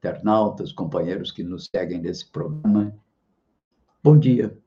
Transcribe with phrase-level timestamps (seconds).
[0.00, 2.94] internautas, companheiros que nos seguem nesse programa.
[4.02, 4.58] Bom dia,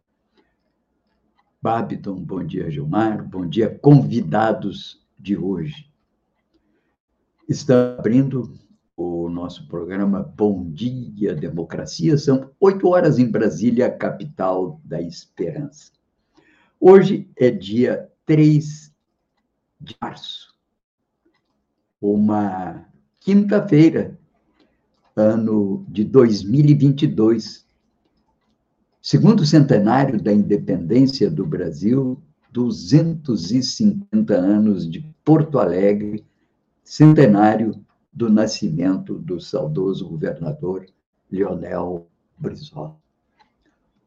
[1.60, 5.92] Babiton, bom dia, Gilmar, bom dia, convidados de hoje.
[7.50, 8.54] Está abrindo
[8.96, 15.92] o nosso programa Bom Dia Democracia, são oito horas em Brasília, capital da esperança.
[16.80, 18.94] Hoje é dia 3
[19.82, 20.56] de março,
[22.00, 22.86] uma
[23.20, 24.20] quinta-feira
[25.16, 27.66] ano de 2022,
[29.02, 36.26] segundo centenário da independência do Brasil, 250 anos de Porto Alegre,
[36.84, 40.86] centenário do nascimento do saudoso governador
[41.32, 42.96] Leonel Brizola.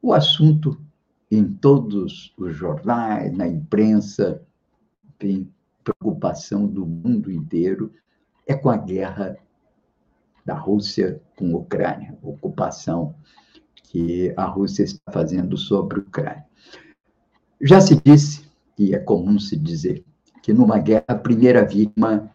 [0.01, 0.81] O assunto
[1.31, 4.41] em todos os jornais, na imprensa,
[5.19, 5.51] tem
[5.83, 7.93] preocupação do mundo inteiro
[8.47, 9.37] é com a guerra
[10.47, 13.17] da Rússia com a Ucrânia, ocupação
[13.83, 16.47] que a Rússia está fazendo sobre a Ucrânia.
[17.61, 20.05] Já se disse, e é comum se dizer,
[20.43, 22.31] que numa guerra a primeira vítima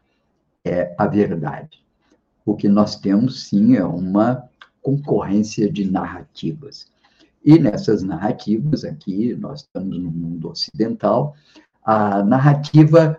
[0.65, 1.81] é a verdade.
[2.45, 4.43] O que nós temos, sim, é uma
[4.81, 6.91] concorrência de narrativas.
[7.45, 11.33] E nessas narrativas, aqui, nós estamos no mundo ocidental,
[11.83, 13.17] a narrativa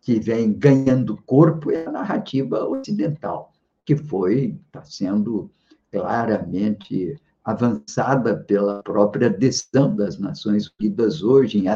[0.00, 3.52] que vem ganhando corpo é a narrativa ocidental
[3.86, 5.50] que foi, está sendo
[5.92, 11.66] claramente avançada pela própria decisão das Nações Unidas hoje, em,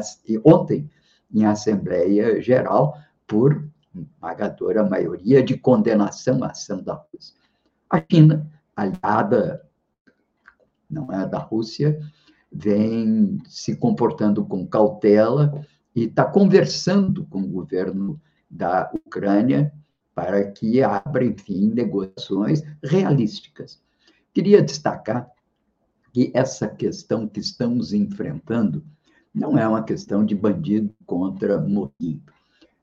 [0.44, 0.91] ontem,
[1.32, 7.37] em Assembleia Geral, por esmagadora maioria de condenação à ação da Rússia.
[7.88, 9.65] A China, aliada,
[10.91, 12.00] não é da Rússia,
[12.53, 19.72] vem se comportando com cautela e está conversando com o governo da Ucrânia
[20.20, 23.81] para que abra, enfim, negociações realísticas.
[24.34, 25.31] Queria destacar
[26.12, 28.84] que essa questão que estamos enfrentando
[29.34, 32.22] não é uma questão de bandido contra motim.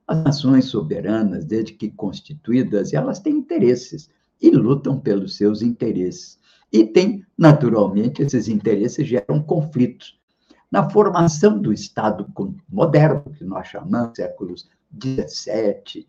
[0.08, 4.10] As nações soberanas, desde que constituídas, elas têm interesses
[4.42, 6.40] e lutam pelos seus interesses.
[6.74, 10.20] E tem, naturalmente, esses interesses geram conflitos.
[10.72, 12.28] Na formação do Estado
[12.68, 16.08] moderno, que nós chamamos séculos 17,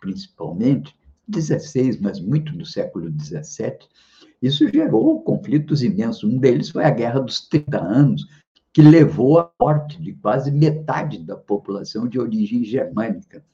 [0.00, 0.94] principalmente,
[1.26, 3.86] 16, mas muito no século 17,
[4.40, 6.24] isso gerou conflitos imensos.
[6.24, 8.26] Um deles foi a Guerra dos 30 Anos,
[8.72, 13.44] que levou à morte de quase metade da população de origem germânica,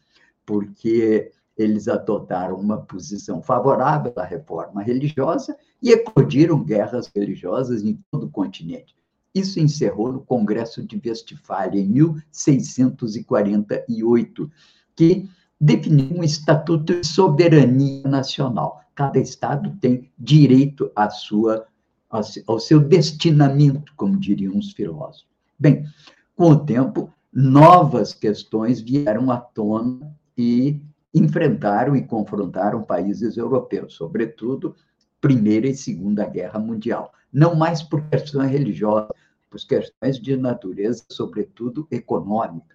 [0.44, 8.26] porque eles adotaram uma posição favorável à reforma religiosa e eclodiram guerras religiosas em todo
[8.26, 8.94] o continente.
[9.34, 14.50] Isso encerrou no Congresso de Westfália, em 1648,
[14.94, 15.28] que
[15.60, 18.82] definir um estatuto de soberania nacional.
[18.94, 21.66] Cada estado tem direito à sua,
[22.46, 25.26] ao seu destinamento, como diriam os filósofos.
[25.58, 25.84] Bem,
[26.36, 30.80] com o tempo, novas questões vieram à tona e
[31.12, 34.74] enfrentaram e confrontaram países europeus, sobretudo
[35.20, 37.12] Primeira e Segunda Guerra Mundial.
[37.32, 39.10] Não mais por questões religiosas,
[39.48, 42.74] por questões de natureza, sobretudo econômica.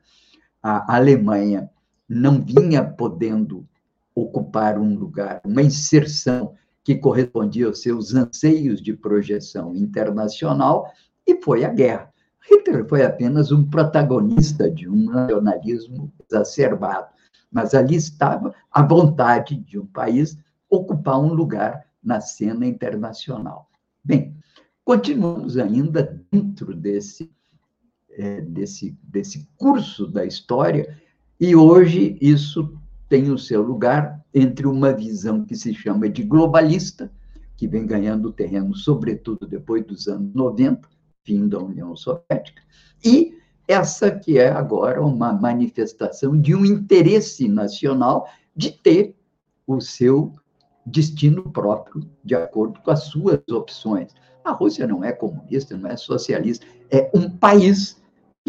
[0.63, 1.69] A Alemanha
[2.09, 3.67] não vinha podendo
[4.15, 10.91] ocupar um lugar, uma inserção que correspondia aos seus anseios de projeção internacional,
[11.27, 12.11] e foi a guerra.
[12.41, 17.07] Hitler foi apenas um protagonista de um nacionalismo exacerbado,
[17.51, 20.35] mas ali estava a vontade de um país
[20.69, 23.69] ocupar um lugar na cena internacional.
[24.03, 24.35] Bem,
[24.83, 27.29] continuamos ainda dentro desse,
[28.12, 30.97] é, desse, desse curso da história
[31.39, 32.77] e hoje isso
[33.07, 37.12] tem o seu lugar entre uma visão que se chama de globalista,
[37.56, 40.88] que vem ganhando terreno, sobretudo depois dos anos 90,
[41.24, 42.62] fim da União Soviética,
[43.03, 43.38] e
[43.68, 49.15] essa que é agora uma manifestação de um interesse nacional de ter
[49.65, 50.33] o seu
[50.86, 54.12] destino próprio, de acordo com as suas opções.
[54.44, 58.01] A Rússia não é comunista, não é socialista, é um país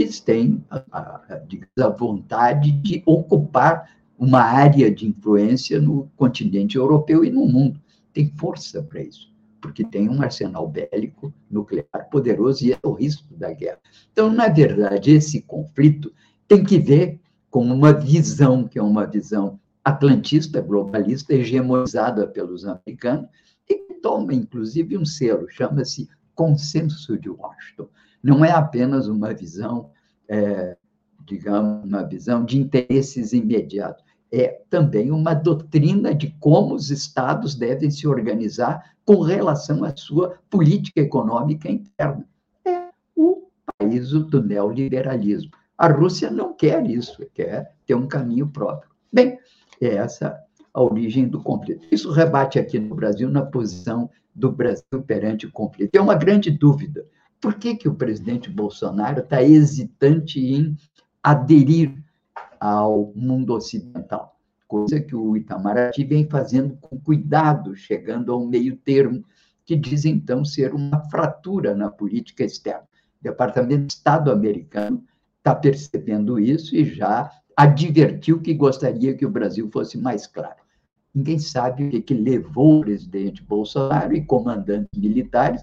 [0.09, 1.41] que têm a, a,
[1.85, 7.81] a vontade de ocupar uma área de influência no continente europeu e no mundo.
[8.13, 9.31] Tem força para isso.
[9.61, 13.79] porque tem um arsenal bélico nuclear poderoso e é o risco da guerra.
[14.13, 16.13] Então, na verdade, esse conflito
[16.49, 17.21] tem que ver
[17.51, 23.29] com uma visão, que é uma visão atlantista, globalista, hegemonizada pelos americanos,
[23.69, 27.89] e que toma, inclusive, um selo, chama-se Consenso de Washington.
[28.23, 29.91] Não é apenas uma visão,
[30.29, 30.77] é,
[31.27, 37.91] digamos, uma visão de interesses imediatos, é também uma doutrina de como os estados devem
[37.91, 42.25] se organizar com relação à sua política econômica interna.
[42.65, 45.51] É o país do neoliberalismo.
[45.77, 48.91] A Rússia não quer isso, quer ter um caminho próprio.
[49.13, 49.39] Bem,
[49.81, 50.39] é essa
[50.73, 51.87] a origem do conflito.
[51.91, 55.95] Isso rebate aqui no Brasil na posição do Brasil perante o conflito.
[55.95, 57.05] É uma grande dúvida.
[57.41, 60.77] Por que, que o presidente Bolsonaro está hesitante em
[61.23, 61.95] aderir
[62.59, 64.39] ao mundo ocidental?
[64.69, 69.25] Coisa que o Itamaraty vem fazendo com cuidado, chegando a um meio termo,
[69.65, 72.87] que diz então ser uma fratura na política externa.
[73.21, 75.03] O Departamento de Estado americano
[75.39, 80.61] está percebendo isso e já advertiu que gostaria que o Brasil fosse mais claro.
[81.15, 85.63] Ninguém sabe o que, que levou o presidente Bolsonaro e comandantes militares,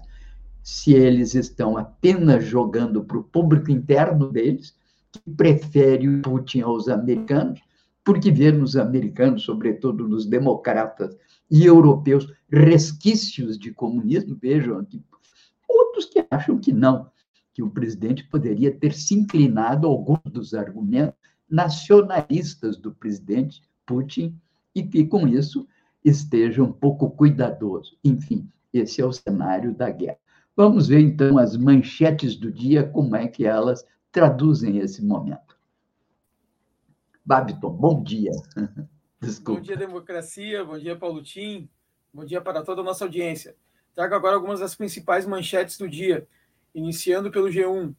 [0.70, 4.76] se eles estão apenas jogando para o público interno deles,
[5.10, 7.58] que prefere o Putin aos americanos,
[8.04, 11.16] porque vê nos americanos, sobretudo nos democratas
[11.50, 15.02] e europeus, resquícios de comunismo, vejam aqui,
[15.66, 17.10] outros que acham que não,
[17.54, 21.18] que o presidente poderia ter se inclinado a alguns dos argumentos
[21.48, 24.38] nacionalistas do presidente Putin
[24.74, 25.66] e que, com isso,
[26.04, 27.96] esteja um pouco cuidadoso.
[28.04, 30.18] Enfim, esse é o cenário da guerra.
[30.58, 35.56] Vamos ver, então, as manchetes do dia, como é que elas traduzem esse momento.
[37.24, 38.32] Babiton, bom dia.
[39.22, 39.60] Desculpa.
[39.60, 40.64] Bom dia, democracia.
[40.64, 41.68] Bom dia, Paulo Tim.
[42.12, 43.54] Bom dia para toda a nossa audiência.
[43.94, 46.26] Trago agora algumas das principais manchetes do dia,
[46.74, 47.94] iniciando pelo G1.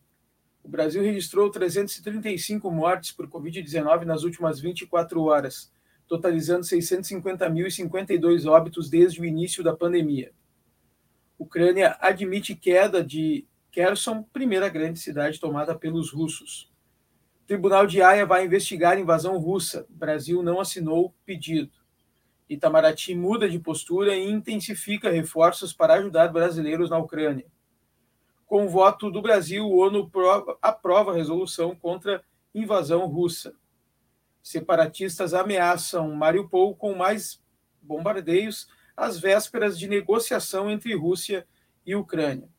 [0.61, 5.71] O Brasil registrou 335 mortes por Covid-19 nas últimas 24 horas,
[6.09, 10.33] totalizando 650.052 óbitos desde o início da pandemia.
[11.39, 16.69] Ucrânia admite queda de Kherson, primeira grande cidade tomada pelos russos.
[17.47, 19.87] Tribunal de Haia vai investigar a invasão russa.
[19.89, 21.71] Brasil não assinou pedido.
[22.49, 27.45] Itamaraty muda de postura e intensifica reforços para ajudar brasileiros na Ucrânia.
[28.45, 30.11] Com o voto do Brasil, o ONU
[30.61, 32.21] aprova a resolução contra
[32.53, 33.53] invasão russa.
[34.43, 37.41] Separatistas ameaçam Mariupol com mais
[37.81, 38.67] bombardeios
[38.99, 41.47] às vésperas de negociação entre Rússia
[41.85, 42.49] e Ucrânia.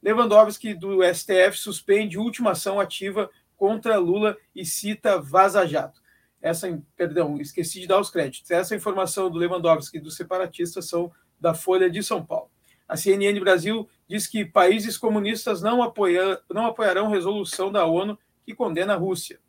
[0.00, 6.00] Lewandowski do STF suspende última ação ativa contra Lula e cita Vaza Jato.
[6.40, 8.50] Essa, perdão, esqueci de dar os créditos.
[8.50, 12.50] Essa informação do Lewandowski e dos separatistas são da Folha de São Paulo.
[12.88, 18.54] A CNN Brasil diz que países comunistas não, apoia, não apoiarão resolução da ONU que
[18.54, 19.40] condena a Rússia.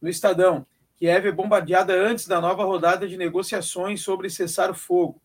[0.00, 5.20] No Estadão, Kiev é bombardeada antes da nova rodada de negociações sobre cessar-fogo.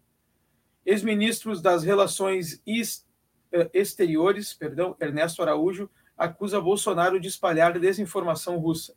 [0.89, 8.95] Ex-ministros das Relações eh, Exteriores, perdão, Ernesto Araújo, acusa Bolsonaro de espalhar desinformação russa.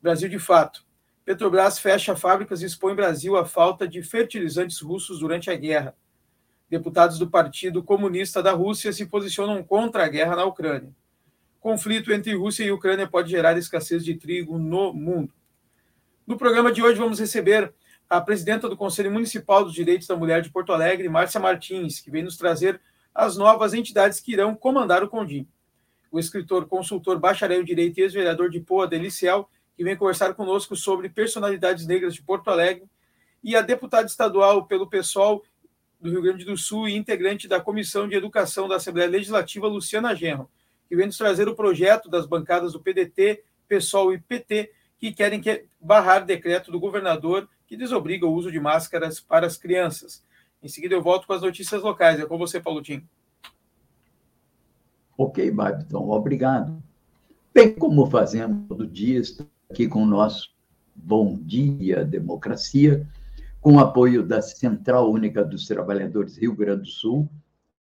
[0.00, 0.84] Brasil de fato.
[1.24, 5.96] Petrobras fecha fábricas e expõe Brasil à falta de fertilizantes russos durante a guerra
[6.72, 10.90] deputados do Partido Comunista da Rússia se posicionam contra a guerra na Ucrânia.
[11.60, 15.34] Conflito entre Rússia e Ucrânia pode gerar escassez de trigo no mundo.
[16.26, 17.74] No programa de hoje, vamos receber
[18.12, 22.10] a presidenta do Conselho Municipal dos Direitos da Mulher de Porto Alegre, Márcia Martins, que
[22.10, 22.78] vem nos trazer
[23.14, 25.48] as novas entidades que irão comandar o Condim.
[26.10, 30.76] O escritor, consultor, bacharel em Direito e ex-vereador de Poa Deliciel, que vem conversar conosco
[30.76, 32.84] sobre personalidades negras de Porto Alegre,
[33.42, 35.42] e a deputada estadual pelo PSOL
[35.98, 40.14] do Rio Grande do Sul e integrante da Comissão de Educação da Assembleia Legislativa, Luciana
[40.14, 40.50] Genro,
[40.86, 45.40] que vem nos trazer o projeto das bancadas do PDT, PSOL e PT, que querem
[45.40, 50.22] que barrar decreto do governador que desobriga o uso de máscaras para as crianças.
[50.62, 52.20] Em seguida, eu volto com as notícias locais.
[52.20, 53.02] É com você, Paulo Tim.
[55.16, 56.82] Ok, Babton, obrigado.
[57.54, 60.52] Bem, como fazemos todo dia, estou aqui com o nosso
[60.94, 63.08] Bom Dia Democracia,
[63.58, 67.26] com apoio da Central Única dos Trabalhadores Rio Grande do Sul,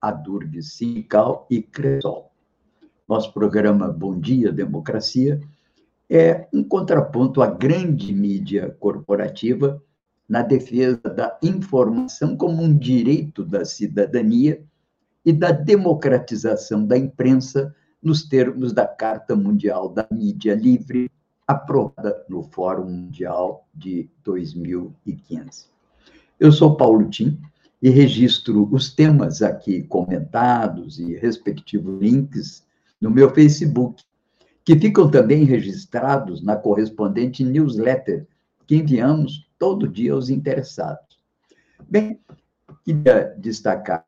[0.01, 2.31] a Durg Sindical e Cresol.
[3.09, 5.41] Nosso programa Bom Dia Democracia
[6.11, 9.81] é um contraponto à grande mídia corporativa
[10.29, 14.61] na defesa da informação como um direito da cidadania
[15.25, 21.09] e da democratização da imprensa nos termos da Carta Mundial da Mídia Livre,
[21.47, 25.67] aprovada no Fórum Mundial de 2015.
[26.41, 27.39] Eu sou Paulo Tim
[27.81, 32.65] e registro os temas aqui comentados e respectivos links
[33.01, 34.03] no meu Facebook,
[34.65, 38.27] que ficam também registrados na correspondente newsletter
[38.67, 41.19] que enviamos todo dia aos interessados.
[41.89, 42.21] Bem,
[42.85, 44.05] queria destacar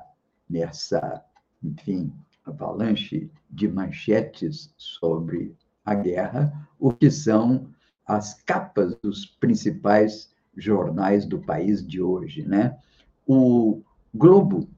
[0.48, 1.22] nessa,
[1.62, 2.12] enfim,
[2.44, 7.68] avalanche de manchetes sobre a guerra, o que são
[8.06, 12.78] as capas dos principais jornais do país de hoje, né?
[13.26, 13.82] O
[14.14, 14.68] Globo,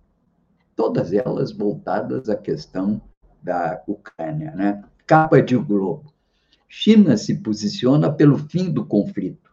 [0.77, 3.03] todas elas voltadas à questão
[3.43, 4.85] da Ucrânia, né?
[5.07, 6.15] Capa de Globo.
[6.67, 9.51] China se posiciona pelo fim do conflito.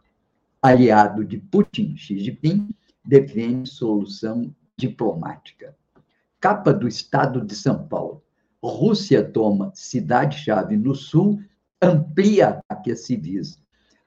[0.62, 5.76] Aliado de Putin, Xi Jinping defende solução diplomática.
[6.40, 8.22] Capa do Estado de São Paulo.
[8.64, 11.38] Rússia toma cidade-chave no sul,
[11.82, 13.62] amplia ataque civis.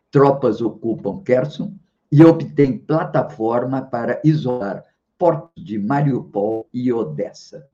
[0.09, 1.75] Tropas ocupam Kherson
[2.11, 4.83] e obtém plataforma para isolar
[5.15, 7.67] portos de Mariupol e Odessa.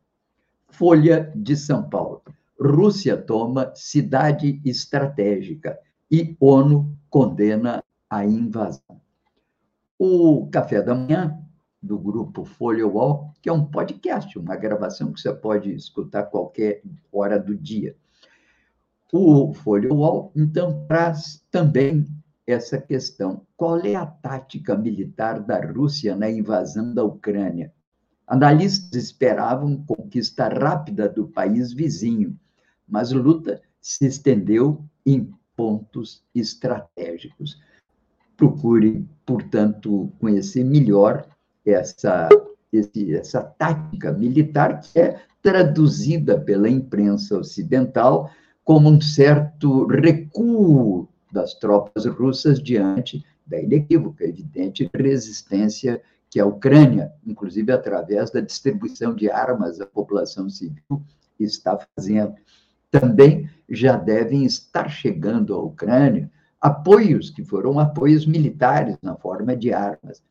[0.67, 2.21] Folha de São Paulo.
[2.63, 5.79] Rússia toma cidade estratégica
[6.11, 9.01] e ONU condena a invasão.
[9.97, 11.39] O Café da Manhã,
[11.81, 12.83] do grupo Folha
[13.41, 17.95] que é um podcast, uma gravação que você pode escutar qualquer hora do dia.
[19.11, 19.89] O Folha
[20.35, 22.05] então, traz também
[22.45, 23.41] essa questão.
[23.57, 27.73] Qual é a tática militar da Rússia na invasão da Ucrânia?
[28.27, 32.37] Analistas esperavam conquista rápida do país vizinho,
[32.91, 37.59] mas a luta se estendeu em pontos estratégicos.
[38.35, 41.25] Procure, portanto, conhecer melhor
[41.65, 42.27] essa,
[42.71, 48.29] esse, essa tática militar que é traduzida pela imprensa ocidental
[48.63, 57.11] como um certo recuo das tropas russas diante da inequívoca, evidente resistência que a Ucrânia,
[57.25, 61.03] inclusive através da distribuição de armas à população civil,
[61.39, 62.35] está fazendo.
[62.91, 66.29] Também já devem estar chegando à Ucrânia
[66.59, 70.21] apoios que foram apoios militares na forma de armas.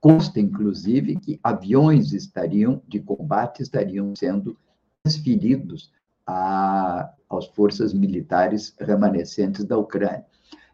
[0.00, 4.56] Consta, inclusive, que aviões estariam de combate estariam sendo
[5.02, 5.92] transferidos
[6.26, 10.24] às forças militares remanescentes da Ucrânia.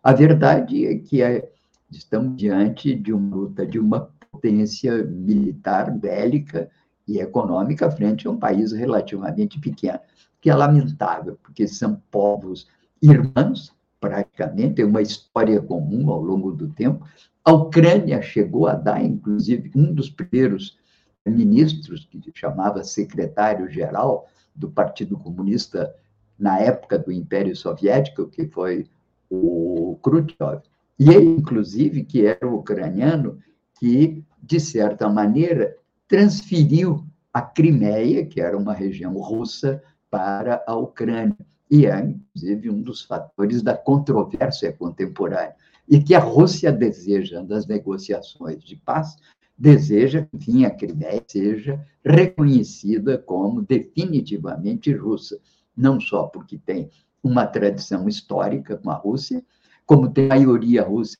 [0.03, 1.50] A verdade é que é,
[1.91, 6.71] estamos diante de uma luta de uma potência militar, bélica
[7.07, 10.00] e econômica frente a um país relativamente pequeno,
[10.45, 12.69] que é lamentável, porque são povos
[13.01, 17.03] irmãos, praticamente, tem uma história comum ao longo do tempo.
[17.43, 20.77] A Ucrânia chegou a dar, inclusive, um dos primeiros
[21.25, 25.95] ministros, que chamava secretário-geral do Partido Comunista
[26.39, 28.87] na época do Império Soviético, que foi
[29.31, 30.61] o Khrushchev.
[30.99, 33.39] E ele, inclusive, que era ucraniano,
[33.81, 35.75] que, de certa maneira,
[36.07, 39.83] transferiu a Crimeia, que era uma região russa,
[40.14, 41.37] para a Ucrânia.
[41.68, 45.56] E é, inclusive, um dos fatores da controvérsia contemporânea.
[45.88, 49.16] E que a Rússia deseja, nas negociações de paz,
[49.59, 55.37] deseja que, a Crimeia seja reconhecida como definitivamente russa,
[55.76, 56.90] não só porque tem
[57.21, 59.44] uma tradição histórica com a Rússia,
[59.85, 61.16] como tem maioria russa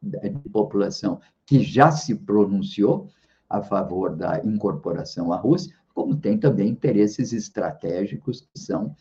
[0.00, 3.08] de população que já se pronunciou
[3.48, 8.94] a favor da incorporação à Rússia, como tem também interesses estratégicos que são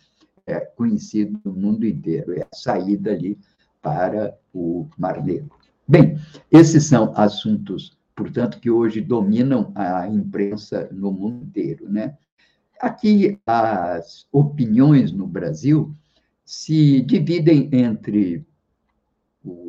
[0.45, 3.37] é, conhecidos no mundo inteiro, é a saída ali
[3.81, 5.51] para o Mar Negro.
[5.87, 6.19] Bem,
[6.51, 12.17] esses são assuntos, portanto, que hoje dominam a imprensa no mundo inteiro, né?
[12.79, 15.93] Aqui, as opiniões no Brasil
[16.45, 18.45] se dividem entre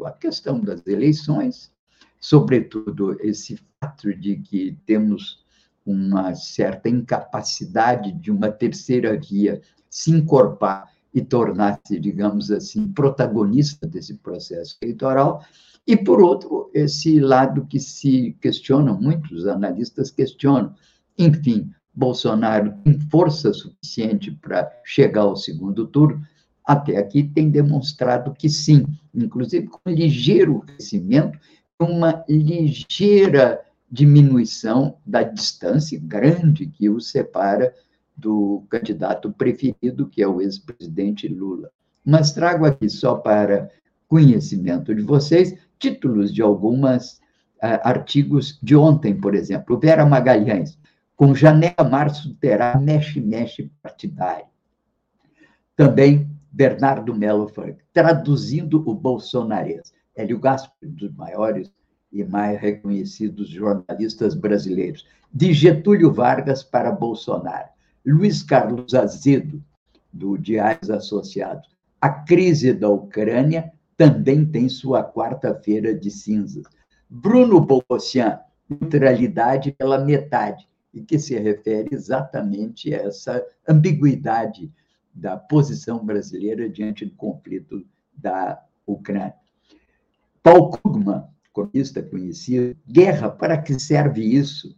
[0.05, 1.73] a questão das eleições,
[2.19, 5.40] sobretudo esse fato de que temos
[5.85, 14.15] uma certa incapacidade de uma terceira via se encorpar e tornar-se, digamos assim, protagonista desse
[14.15, 15.45] processo eleitoral,
[15.87, 20.75] e, por outro, esse lado que se questiona, muitos analistas questionam,
[21.19, 26.25] enfim, Bolsonaro tem força suficiente para chegar ao segundo turno,
[26.65, 31.39] até aqui tem demonstrado que sim, inclusive com um ligeiro crescimento,
[31.81, 33.61] uma ligeira
[33.91, 37.75] diminuição da distância grande que o separa
[38.17, 41.71] do candidato preferido, que é o ex-presidente Lula.
[42.05, 43.71] Mas trago aqui só para
[44.07, 49.79] conhecimento de vocês títulos de alguns uh, artigos de ontem, por exemplo.
[49.79, 50.79] Vera Magalhães,
[51.17, 54.47] com Janela Março terá mexe-mexe partidário.
[55.75, 59.93] Também Bernardo Melo Frank, traduzindo o bolsonarense.
[60.15, 61.73] Hélio Gaspar, dos maiores
[62.12, 67.69] e mais reconhecidos jornalistas brasileiros, de Getúlio Vargas para Bolsonaro.
[68.05, 69.62] Luiz Carlos Azedo,
[70.12, 71.69] do Diários Associados.
[72.00, 76.64] A crise da Ucrânia também tem sua quarta-feira de cinzas.
[77.09, 84.73] Bruno Bogossian, neutralidade pela metade, e que se refere exatamente a essa ambiguidade
[85.14, 89.35] da posição brasileira diante do conflito da Ucrânia.
[90.43, 94.76] Paul Krugman, cronista conhecido, Guerra, para que serve isso?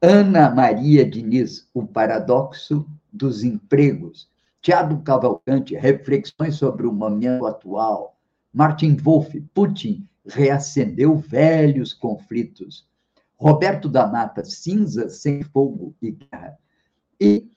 [0.00, 4.28] Ana Maria Diniz, O Paradoxo dos Empregos.
[4.60, 8.16] Tiago Cavalcante, Reflexões sobre o Momento Atual.
[8.52, 12.86] Martin Wolff, Putin reacendeu velhos conflitos.
[13.36, 16.58] Roberto da Mata, Cinza sem Fogo e Guerra.
[17.20, 17.50] E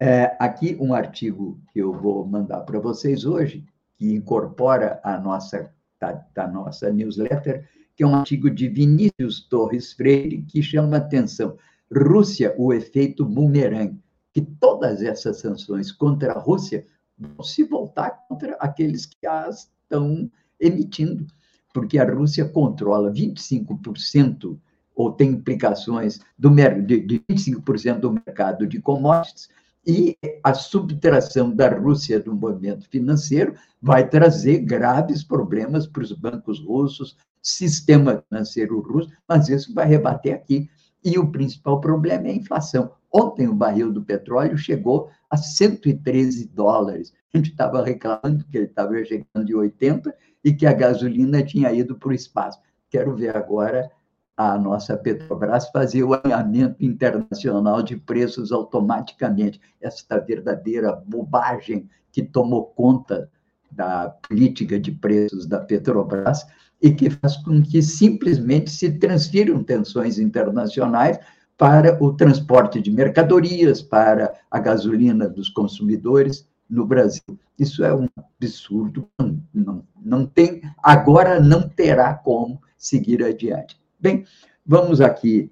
[0.00, 3.64] é, aqui um artigo que eu vou mandar para vocês hoje,
[3.96, 9.92] que incorpora a nossa, da, da, nossa newsletter, que é um artigo de Vinícius Torres
[9.92, 11.56] Freire, que chama atenção.
[11.90, 13.98] Rússia, o efeito boomerang,
[14.32, 16.86] que todas essas sanções contra a Rússia
[17.18, 21.26] vão se voltar contra aqueles que as estão emitindo,
[21.72, 24.58] porque a Rússia controla 25%
[24.94, 29.48] ou tem implicações do, de, de 25% do mercado de commodities,
[29.86, 36.58] e a subtração da Rússia do movimento financeiro vai trazer graves problemas para os bancos
[36.58, 40.68] russos, sistema financeiro russo, mas isso vai rebater aqui.
[41.04, 42.90] E o principal problema é a inflação.
[43.12, 47.14] Ontem o barril do petróleo chegou a 113 dólares.
[47.32, 50.12] A gente estava reclamando que ele estava chegando de 80
[50.44, 52.58] e que a gasolina tinha ido para o espaço.
[52.90, 53.88] Quero ver agora
[54.36, 59.60] a nossa Petrobras fazer o alinhamento internacional de preços automaticamente.
[59.80, 63.30] Esta verdadeira bobagem que tomou conta
[63.70, 66.44] da política de preços da Petrobras
[66.80, 71.18] e que faz com que simplesmente se transfiram tensões internacionais
[71.56, 77.38] para o transporte de mercadorias, para a gasolina dos consumidores no Brasil.
[77.58, 83.80] Isso é um absurdo, não, não, não tem, agora não terá como seguir adiante.
[83.98, 84.26] Bem,
[84.64, 85.50] vamos aqui,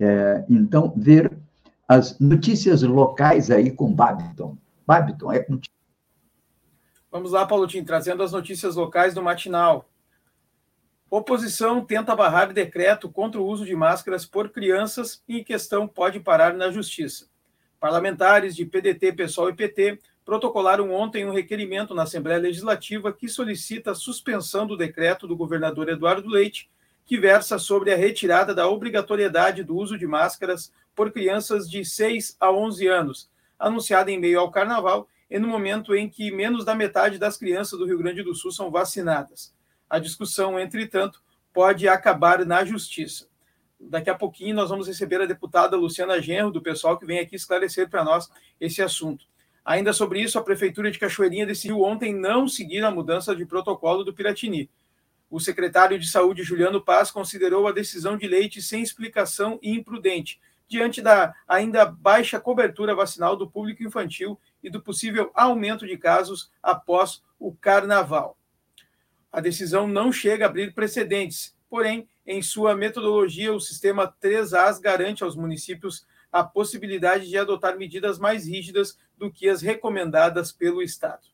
[0.00, 1.32] é, então, ver
[1.86, 4.56] as notícias locais aí com Babiton.
[4.86, 5.74] Babiton, é contigo.
[7.10, 9.88] Vamos lá, Paulo Tim, trazendo as notícias locais do matinal.
[11.10, 16.54] Oposição tenta barrar decreto contra o uso de máscaras por crianças e questão pode parar
[16.54, 17.28] na justiça.
[17.78, 23.90] Parlamentares de PDT, PSOL e PT protocolaram ontem um requerimento na Assembleia Legislativa que solicita
[23.90, 26.68] a suspensão do decreto do governador Eduardo Leite
[27.04, 32.36] que versa sobre a retirada da obrigatoriedade do uso de máscaras por crianças de 6
[32.40, 36.74] a 11 anos, anunciada em meio ao carnaval e no momento em que menos da
[36.74, 39.52] metade das crianças do Rio Grande do Sul são vacinadas.
[39.88, 43.28] A discussão, entretanto, pode acabar na justiça.
[43.78, 47.36] Daqui a pouquinho nós vamos receber a deputada Luciana Genro, do pessoal que vem aqui
[47.36, 49.26] esclarecer para nós esse assunto.
[49.64, 54.04] Ainda sobre isso, a Prefeitura de Cachoeirinha decidiu ontem não seguir a mudança de protocolo
[54.04, 54.70] do Piratini.
[55.30, 60.38] O secretário de Saúde, Juliano Paz, considerou a decisão de Leite sem explicação e imprudente,
[60.68, 66.50] diante da ainda baixa cobertura vacinal do público infantil e do possível aumento de casos
[66.62, 68.36] após o carnaval.
[69.34, 75.24] A decisão não chega a abrir precedentes, porém, em sua metodologia, o sistema 3As garante
[75.24, 81.26] aos municípios a possibilidade de adotar medidas mais rígidas do que as recomendadas pelo Estado.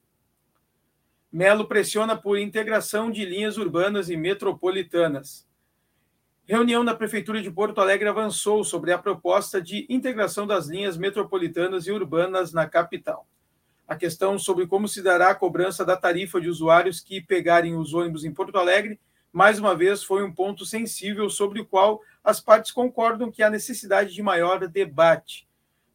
[1.31, 5.47] Melo pressiona por integração de linhas urbanas e metropolitanas.
[6.47, 11.87] Reunião na Prefeitura de Porto Alegre avançou sobre a proposta de integração das linhas metropolitanas
[11.87, 13.29] e urbanas na capital.
[13.90, 17.92] A questão sobre como se dará a cobrança da tarifa de usuários que pegarem os
[17.92, 19.00] ônibus em Porto Alegre,
[19.33, 23.50] mais uma vez, foi um ponto sensível sobre o qual as partes concordam que há
[23.50, 25.44] necessidade de maior debate.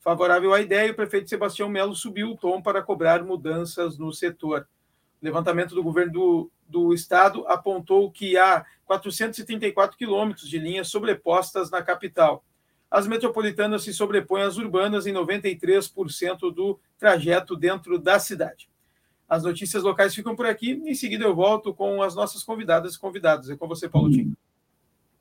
[0.02, 4.68] Favorável à ideia, o prefeito Sebastião Melo subiu o tom para cobrar mudanças no setor
[5.22, 11.82] levantamento do governo do, do estado apontou que há 434 quilômetros de linhas sobrepostas na
[11.82, 12.44] capital.
[12.96, 18.70] As metropolitanas se sobrepõem às urbanas em 93% do trajeto dentro da cidade.
[19.28, 20.82] As notícias locais ficam por aqui.
[20.86, 23.50] Em seguida, eu volto com as nossas convidadas e convidados.
[23.50, 24.34] É com você, Paulo Tinho.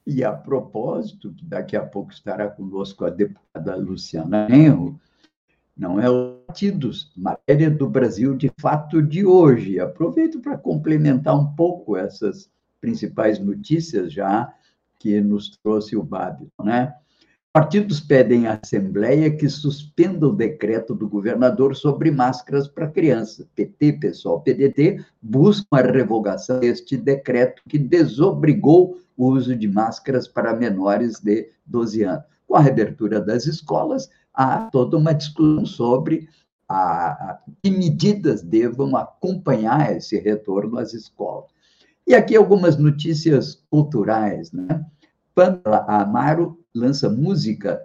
[0.06, 5.00] E a propósito, daqui a pouco estará conosco a deputada Luciana Enro,
[5.76, 9.80] não é o partidos, matéria do Brasil de fato de hoje.
[9.80, 12.48] Aproveito para complementar um pouco essas
[12.80, 14.54] principais notícias já
[15.00, 16.94] que nos trouxe o Babiton, né?
[17.55, 23.47] Partidos pedem à Assembleia que suspenda o decreto do governador sobre máscaras para crianças.
[23.55, 30.57] PT, PSOL, PDT buscam a revogação deste decreto que desobrigou o uso de máscaras para
[30.57, 32.25] menores de 12 anos.
[32.45, 36.29] Com a reabertura das escolas, há toda uma discussão sobre
[36.69, 41.55] a, a, que medidas devam acompanhar esse retorno às escolas.
[42.05, 44.51] E aqui algumas notícias culturais.
[44.51, 44.85] Né?
[45.35, 47.85] Pamela Amaro lança música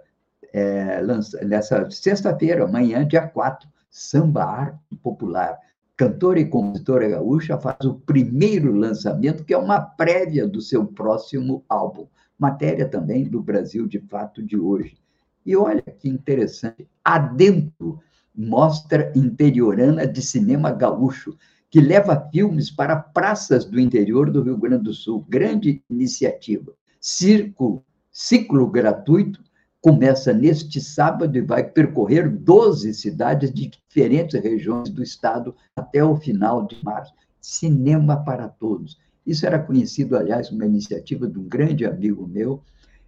[0.52, 5.58] é, lança, nessa sexta-feira, amanhã, dia 4, Samba Arte Popular.
[5.96, 11.64] Cantora e compositora gaúcha faz o primeiro lançamento, que é uma prévia do seu próximo
[11.68, 12.06] álbum.
[12.38, 14.96] Matéria também do Brasil de Fato de hoje.
[15.44, 18.00] E olha que interessante, Adentro
[18.34, 21.36] mostra interiorana de cinema gaúcho,
[21.68, 25.24] que leva filmes para praças do interior do Rio Grande do Sul.
[25.28, 26.72] Grande iniciativa.
[27.00, 29.42] Circo, ciclo gratuito
[29.80, 36.16] começa neste sábado e vai percorrer 12 cidades de diferentes regiões do estado até o
[36.16, 37.14] final de março.
[37.40, 38.98] Cinema para todos.
[39.26, 42.62] Isso era conhecido, aliás, uma iniciativa de um grande amigo meu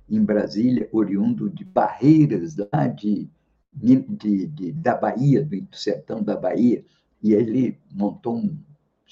[0.08, 3.28] em Brasília, oriundo de Barreiras, lá de,
[3.72, 6.84] de, de da Bahia, do sertão da Bahia,
[7.22, 8.58] e ele montou um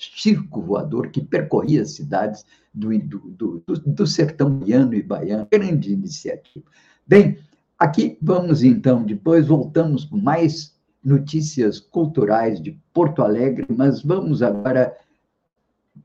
[0.01, 5.47] circo voador que percorria as cidades do, do, do, do sertão e baiano.
[5.51, 6.65] Grande iniciativa.
[7.07, 7.39] Bem,
[7.81, 14.95] Aqui vamos então, depois voltamos com mais notícias culturais de Porto Alegre, mas vamos agora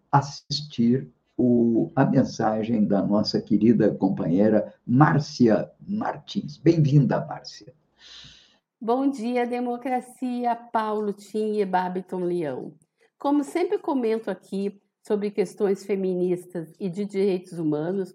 [0.09, 6.55] assistir o, a mensagem da nossa querida companheira Márcia Martins.
[6.55, 7.73] Bem-vinda, Márcia.
[8.79, 12.71] Bom dia, democracia, Paulo Tim e Babiton Leão.
[13.17, 18.13] Como sempre comento aqui sobre questões feministas e de direitos humanos,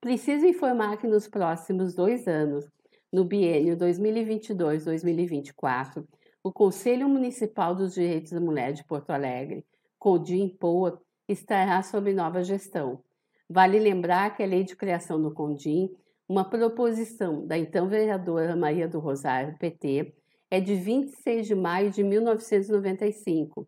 [0.00, 2.70] preciso informar que nos próximos dois anos
[3.12, 6.06] no biênio 2022-2024,
[6.42, 9.66] o Conselho Municipal dos Direitos da Mulher de Porto Alegre,
[9.98, 13.02] CODIM POA, estará sob nova gestão.
[13.50, 15.90] Vale lembrar que a Lei de Criação do CONDIM,
[16.28, 20.14] uma proposição da então vereadora Maria do Rosário, PT,
[20.50, 23.66] é de 26 de maio de 1995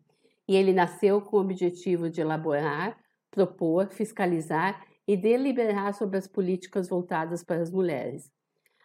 [0.51, 2.97] e ele nasceu com o objetivo de elaborar,
[3.31, 8.29] propor, fiscalizar e deliberar sobre as políticas voltadas para as mulheres.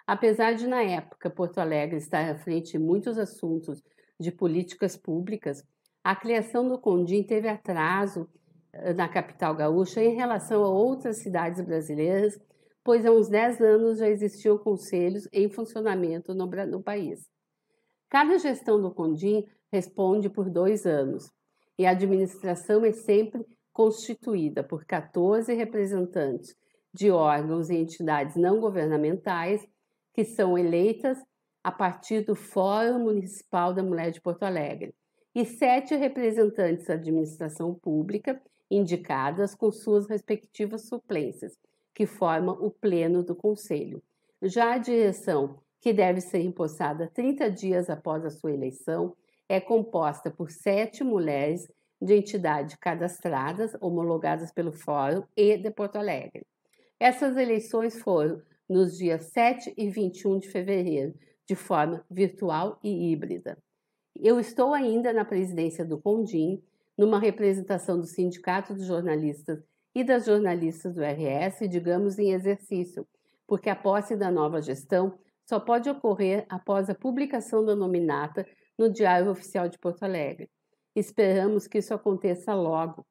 [0.06, 3.82] Apesar de, na época, Porto Alegre estar à frente de muitos assuntos
[4.16, 5.60] de políticas públicas,
[6.04, 8.28] a criação do Condim teve atraso
[8.72, 12.38] eh, na capital gaúcha em relação a outras cidades brasileiras,
[12.84, 17.28] pois há uns 10 anos já existiam conselhos em funcionamento no, no país.
[18.08, 21.34] Cada gestão do Condim responde por dois anos
[21.78, 26.54] e a administração é sempre constituída por 14 representantes
[26.92, 29.66] de órgãos e entidades não governamentais
[30.14, 31.18] que são eleitas
[31.62, 34.94] a partir do Fórum Municipal da Mulher de Porto Alegre,
[35.34, 41.52] e sete representantes da administração pública indicadas com suas respectivas suplências,
[41.94, 44.02] que formam o pleno do Conselho.
[44.42, 49.14] Já a direção, que deve ser empossada 30 dias após a sua eleição,
[49.48, 56.46] é composta por sete mulheres de entidade cadastradas, homologadas pelo Fórum e de Porto Alegre.
[56.98, 61.14] Essas eleições foram nos dias 7 e 21 de fevereiro,
[61.46, 63.56] de forma virtual e híbrida.
[64.14, 66.62] Eu estou ainda na presidência do Condim,
[66.96, 69.62] numa representação do Sindicato dos Jornalistas
[69.94, 73.06] e das jornalistas do RS, digamos em exercício,
[73.46, 78.46] porque a posse da nova gestão só pode ocorrer após a publicação da nominata
[78.78, 80.50] no Diário Oficial de Porto Alegre.
[80.94, 83.06] Esperamos que isso aconteça logo,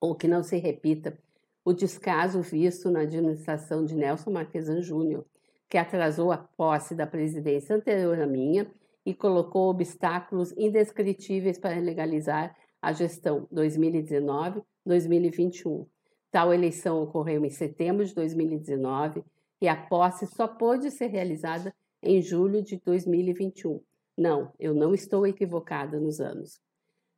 [0.00, 1.18] ou que não se repita,
[1.64, 5.24] o descaso visto na administração de Nelson Marquesan Júnior,
[5.68, 8.70] que atrasou a posse da presidência anterior à minha
[9.04, 15.88] e colocou obstáculos indescritíveis para legalizar a gestão 2019-2021.
[16.30, 19.24] Tal eleição ocorreu em setembro de 2019
[19.60, 23.80] e a posse só pôde ser realizada em julho de 2021.
[24.16, 26.60] Não, eu não estou equivocada nos anos.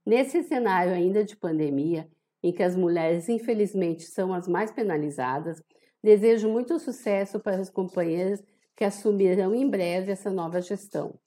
[0.05, 2.09] Nesse cenário ainda de pandemia,
[2.43, 5.63] em que as mulheres, infelizmente, são as mais penalizadas,
[6.03, 8.43] desejo muito sucesso para as companheiras
[8.77, 11.19] que assumirão em breve essa nova gestão.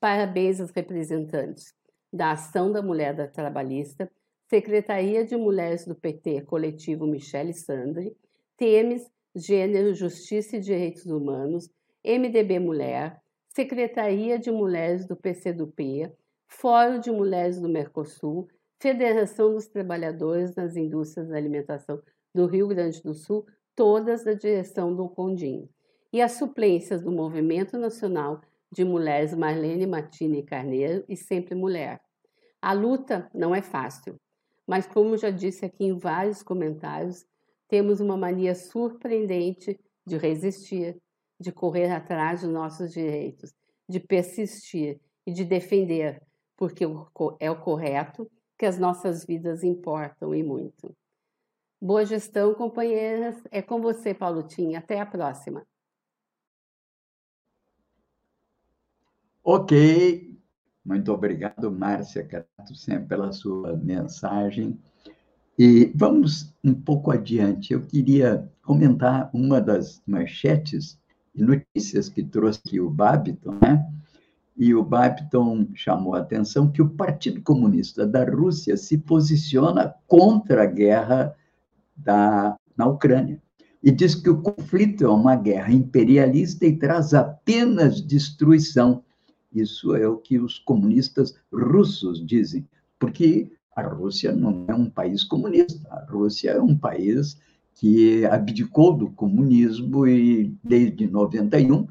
[0.00, 1.72] Parabéns aos representantes
[2.12, 4.10] da Ação da Mulher da Trabalhista,
[4.48, 8.16] Secretaria de Mulheres do PT Coletivo Michele Sandri,
[8.56, 11.68] TEMES, Gênero, Justiça e Direitos Humanos,
[12.04, 13.20] MDB Mulher,
[13.56, 16.12] Secretaria de Mulheres do PCdoP,
[16.46, 18.46] Fórum de Mulheres do Mercosul,
[18.78, 22.02] Federação dos Trabalhadores nas Indústrias da Alimentação
[22.34, 25.66] do Rio Grande do Sul, todas da direção do Condim,
[26.12, 31.98] e as suplências do Movimento Nacional de Mulheres Marlene Matini Carneiro e Sempre Mulher.
[32.60, 34.16] A luta não é fácil,
[34.66, 37.24] mas como já disse aqui em vários comentários,
[37.68, 41.00] temos uma mania surpreendente de resistir,
[41.38, 43.54] de correr atrás dos nossos direitos,
[43.88, 46.22] de persistir e de defender,
[46.56, 46.84] porque
[47.40, 50.96] é o correto, que as nossas vidas importam e muito.
[51.80, 53.36] Boa gestão, companheiras.
[53.50, 54.74] É com você, Paulo Tim.
[54.74, 55.66] Até a próxima.
[59.44, 60.34] Ok.
[60.84, 64.80] Muito obrigado, Márcia Carato, sempre pela sua mensagem.
[65.58, 67.72] E vamos um pouco adiante.
[67.72, 70.98] Eu queria comentar uma das manchetes
[71.42, 73.86] notícias que trouxe aqui o Babiton, né?
[74.56, 80.62] E o Babiton chamou a atenção que o Partido Comunista da Rússia se posiciona contra
[80.62, 81.34] a guerra
[81.94, 83.40] da, na Ucrânia.
[83.82, 89.04] E diz que o conflito é uma guerra imperialista e traz apenas destruição.
[89.52, 92.66] Isso é o que os comunistas russos dizem,
[92.98, 97.38] porque a Rússia não é um país comunista, a Rússia é um país
[97.76, 101.86] que abdicou do comunismo e, desde 91,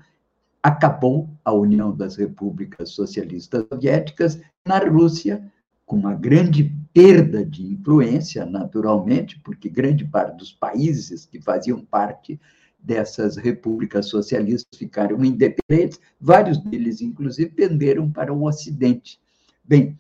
[0.62, 4.42] acabou a União das Repúblicas Socialistas Soviéticas.
[4.66, 5.52] Na Rússia,
[5.86, 12.40] com uma grande perda de influência, naturalmente, porque grande parte dos países que faziam parte
[12.80, 19.20] dessas repúblicas socialistas ficaram independentes, vários deles, inclusive, penderam para o Ocidente.
[19.64, 19.98] Bem,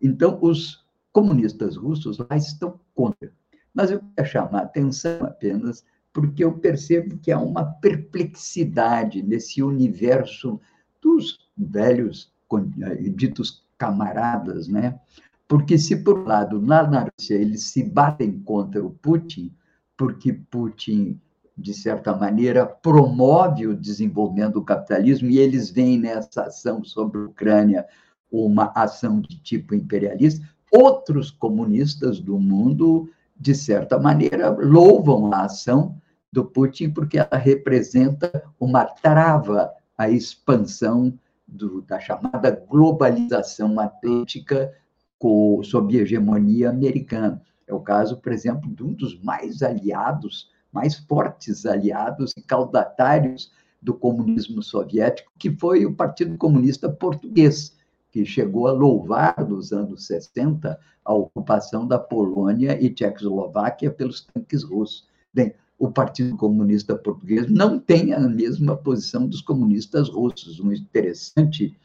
[0.00, 3.32] então, os comunistas russos lá estão contra.
[3.76, 10.58] Mas eu quero chamar atenção apenas porque eu percebo que há uma perplexidade nesse universo
[11.02, 12.32] dos velhos
[12.80, 14.98] eh, ditos camaradas, né?
[15.46, 19.54] Porque se por um lado na Rússia eles se batem contra o Putin,
[19.94, 21.20] porque Putin
[21.54, 27.24] de certa maneira promove o desenvolvimento do capitalismo e eles veem nessa ação sobre a
[27.26, 27.86] Ucrânia
[28.32, 35.96] uma ação de tipo imperialista, outros comunistas do mundo, de certa maneira, louvam a ação
[36.32, 44.72] do Putin porque ela representa uma trava à expansão do, da chamada globalização atlântica
[45.18, 47.40] com, sob hegemonia americana.
[47.66, 53.52] É o caso, por exemplo, de um dos mais aliados, mais fortes aliados e caudatários
[53.80, 57.75] do comunismo soviético, que foi o Partido Comunista Português,
[58.16, 64.62] que chegou a louvar nos anos 60 a ocupação da Polônia e Tchecoslováquia pelos tanques
[64.62, 65.06] russos.
[65.34, 70.58] Bem, o Partido Comunista Português não tem a mesma posição dos comunistas russos.
[70.58, 71.76] Um interessante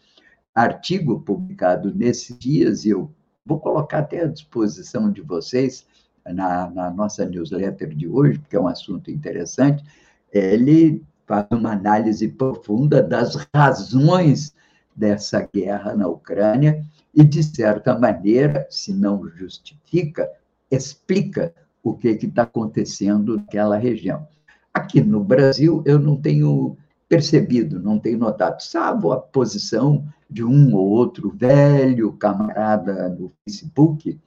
[0.56, 3.12] artigo publicado nesses dias, e eu
[3.46, 5.86] vou colocar até à disposição de vocês
[6.26, 9.84] na, na nossa newsletter de hoje, porque é um assunto interessante.
[10.32, 14.56] Ele faz uma análise profunda das razões
[15.02, 20.30] dessa guerra na Ucrânia e, de certa maneira, se não justifica,
[20.70, 21.52] explica
[21.84, 24.28] o que está acontecendo naquela região.
[24.72, 26.78] Aqui no Brasil, eu não tenho
[27.10, 34.20] percebido, não tenho notado, salvo a posição de um ou outro velho camarada no Facebook,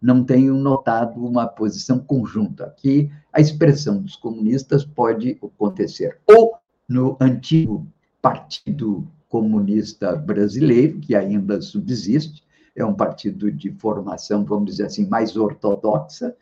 [0.00, 2.66] não tenho notado uma posição conjunta.
[2.66, 6.54] Aqui, a expressão dos comunistas pode acontecer ou
[6.88, 7.84] no antigo
[8.22, 12.42] Partido Comunista Brasileiro, que ainda subsiste,
[12.74, 16.34] é um partido de formação, vamos dizer assim, mais ortodoxa,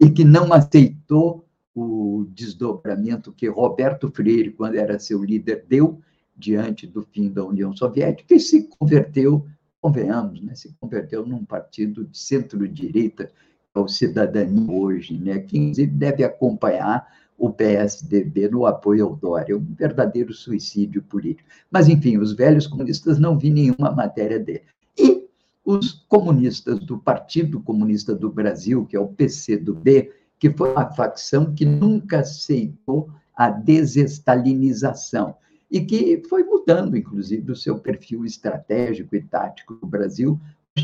[0.00, 6.00] e que não aceitou o desdobramento que Roberto Freire, quando era seu líder, deu
[6.36, 9.44] diante do fim da União Soviética e se converteu,
[9.80, 13.30] convenhamos, né, se converteu num partido de centro-direita,
[13.74, 17.06] é o Cidadania hoje, né, que deve acompanhar
[17.38, 21.48] o PSDB no apoio ao Dória, um verdadeiro suicídio político.
[21.70, 24.62] Mas, enfim, os velhos comunistas não vi nenhuma matéria dele.
[24.98, 25.24] E
[25.64, 31.54] os comunistas do Partido Comunista do Brasil, que é o PCdoB, que foi uma facção
[31.54, 35.36] que nunca aceitou a desestalinização
[35.70, 40.40] e que foi mudando, inclusive, o seu perfil estratégico e tático no Brasil,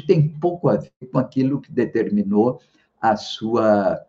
[0.07, 2.61] tem pouco a ver com aquilo que determinou
[3.01, 4.05] a sua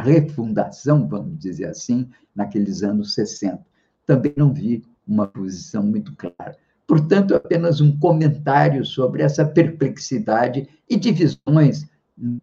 [0.00, 3.64] refundação, vamos dizer assim, naqueles anos 60.
[4.06, 6.56] Também não vi uma posição muito clara.
[6.86, 11.86] Portanto, apenas um comentário sobre essa perplexidade e divisões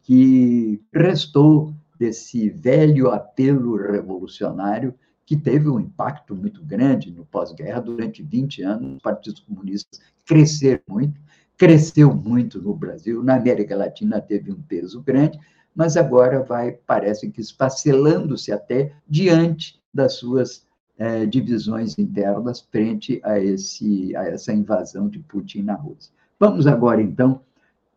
[0.03, 4.93] que restou desse velho apelo revolucionário
[5.25, 7.79] que teve um impacto muito grande no pós-guerra.
[7.79, 11.19] Durante 20 anos, os partidos comunistas cresceram muito,
[11.57, 15.39] cresceu muito no Brasil, na América Latina teve um peso grande,
[15.75, 20.65] mas agora vai, parece que esfacelando-se até diante das suas
[20.97, 26.11] é, divisões internas frente a, esse, a essa invasão de Putin na Rússia.
[26.39, 27.41] Vamos agora, então,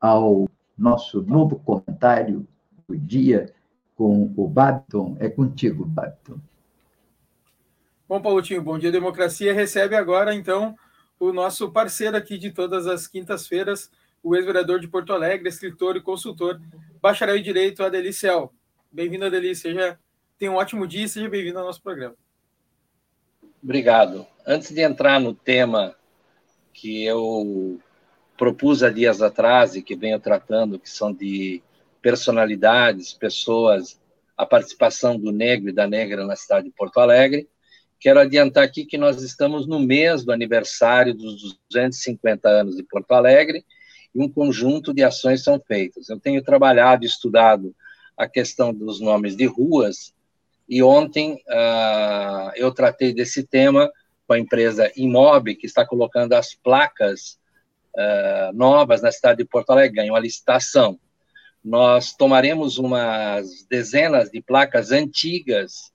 [0.00, 2.46] ao nosso novo comentário
[2.88, 3.52] do dia,
[3.96, 5.16] com o Babton.
[5.18, 6.38] É contigo, Babton.
[8.08, 10.76] Bom, Paulotinho, Bom Dia Democracia recebe agora, então,
[11.18, 13.90] o nosso parceiro aqui de todas as quintas-feiras,
[14.26, 16.60] o ex-vereador de Porto Alegre, escritor e consultor,
[17.00, 18.52] bacharel em Direito, Adelicel.
[18.90, 19.54] Bem-vindo, Adeli.
[19.54, 19.96] Seja,
[20.36, 22.16] tenha um ótimo dia e seja bem-vindo ao nosso programa.
[23.62, 24.26] Obrigado.
[24.44, 25.94] Antes de entrar no tema
[26.72, 27.78] que eu
[28.36, 31.62] propus há dias atrás e que venho tratando, que são de
[32.02, 33.96] personalidades, pessoas,
[34.36, 37.48] a participação do negro e da negra na cidade de Porto Alegre,
[37.98, 43.12] Quero adiantar aqui que nós estamos no mês do aniversário dos 250 anos de Porto
[43.12, 43.64] Alegre
[44.16, 46.08] e um conjunto de ações são feitas.
[46.08, 47.74] Eu tenho trabalhado e estudado
[48.16, 50.14] a questão dos nomes de ruas
[50.68, 53.90] e ontem uh, eu tratei desse tema
[54.26, 57.38] com a empresa Imob, que está colocando as placas
[57.94, 60.98] uh, novas na cidade de Porto Alegre, ganhou a licitação.
[61.62, 65.92] Nós tomaremos umas dezenas de placas antigas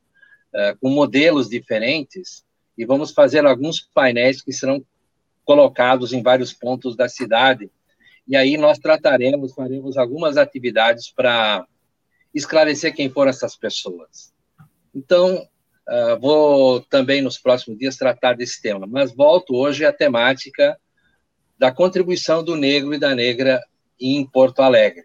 [0.53, 2.45] uh, com modelos diferentes,
[2.77, 4.83] e vamos fazer alguns painéis que serão
[5.43, 7.69] colocados em vários pontos da cidade.
[8.31, 11.67] E aí nós trataremos, faremos algumas atividades para
[12.33, 14.33] esclarecer quem foram essas pessoas.
[14.95, 20.79] Então, uh, vou também nos próximos dias tratar desse tema, mas volto hoje à temática
[21.59, 23.61] da contribuição do negro e da negra
[23.99, 25.03] em Porto Alegre.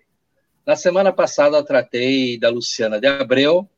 [0.65, 3.69] Na semana passada eu tratei da Luciana de Abreu,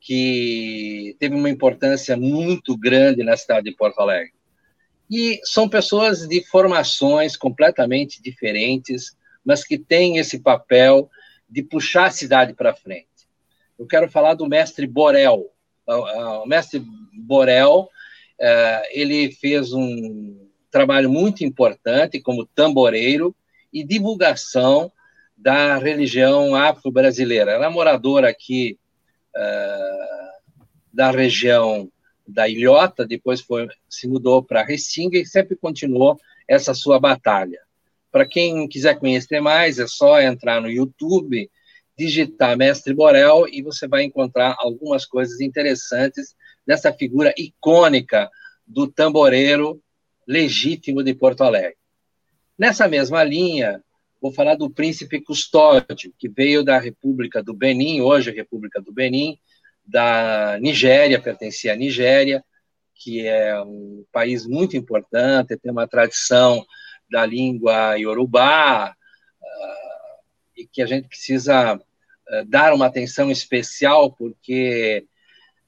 [0.00, 4.34] que teve uma importância muito grande na cidade de Porto Alegre.
[5.14, 11.10] E são pessoas de formações completamente diferentes, mas que têm esse papel
[11.46, 13.06] de puxar a cidade para frente.
[13.78, 15.52] Eu quero falar do mestre Borel.
[15.86, 17.90] O mestre Borel,
[18.40, 23.36] é, ele fez um trabalho muito importante como tamboreiro
[23.70, 24.90] e divulgação
[25.36, 27.52] da religião afro-brasileira.
[27.52, 28.78] Ela é moradora aqui
[29.36, 30.42] uh,
[30.90, 31.91] da região
[32.32, 36.18] da Ilhota, depois foi, se mudou para Restinga e sempre continuou
[36.48, 37.60] essa sua batalha.
[38.10, 41.50] Para quem quiser conhecer mais, é só entrar no YouTube,
[41.96, 46.34] digitar Mestre Borel e você vai encontrar algumas coisas interessantes
[46.66, 48.30] dessa figura icônica
[48.66, 49.82] do tamboreiro
[50.26, 51.76] legítimo de Porto Alegre.
[52.58, 53.82] Nessa mesma linha,
[54.22, 59.36] Vou falar do príncipe Custódio, que veio da República do Benin, hoje República do Benin,
[59.84, 62.44] da Nigéria, pertencia à Nigéria,
[62.94, 66.64] que é um país muito importante, tem uma tradição
[67.10, 70.20] da língua iorubá, uh,
[70.56, 75.04] e que a gente precisa uh, dar uma atenção especial, porque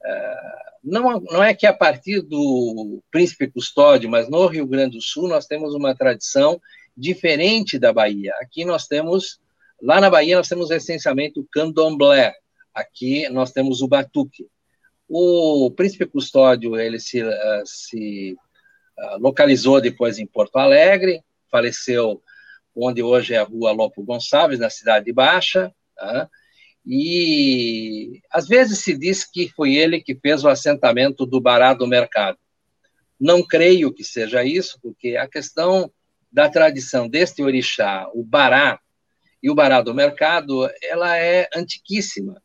[0.01, 5.03] uh, não, não é que a partir do príncipe Custódio, mas no Rio Grande do
[5.03, 6.61] Sul nós temos uma tradição
[6.95, 8.33] diferente da Bahia.
[8.39, 9.39] Aqui nós temos,
[9.81, 12.33] lá na Bahia, nós temos essencialmente o candomblé,
[12.75, 14.47] aqui nós temos o batuque.
[15.07, 17.31] O príncipe Custódio, ele se, uh,
[17.63, 18.35] se
[18.99, 22.21] uh, localizou depois em Porto Alegre, faleceu
[22.75, 26.27] onde hoje é a rua Lopo Gonçalves, na Cidade Baixa, uh,
[26.85, 31.87] e às vezes se diz que foi ele que fez o assentamento do Bará do
[31.87, 32.37] Mercado.
[33.19, 35.89] Não creio que seja isso, porque a questão
[36.31, 38.79] da tradição deste orixá, o bará,
[39.41, 42.41] e o bará do mercado, ela é antiquíssima.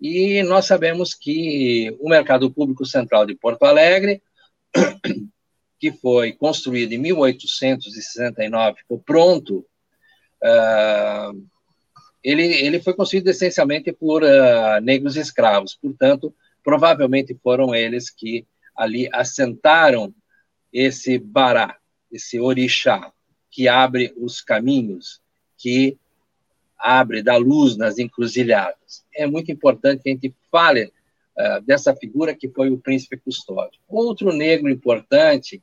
[0.00, 4.22] E nós sabemos que o Mercado Público Central de Porto Alegre,
[5.78, 9.66] que foi construído em 1869, ficou pronto,
[10.42, 11.46] uh,
[12.22, 19.08] ele, ele foi construído essencialmente por uh, negros escravos, portanto, provavelmente foram eles que ali
[19.12, 20.14] assentaram
[20.72, 21.76] esse bará,
[22.12, 23.12] esse orixá
[23.50, 25.20] que abre os caminhos,
[25.56, 25.98] que
[26.78, 29.04] abre, dá luz nas encruzilhadas.
[29.14, 33.80] É muito importante que a gente fale uh, dessa figura que foi o príncipe Custódio.
[33.88, 35.62] Outro negro importante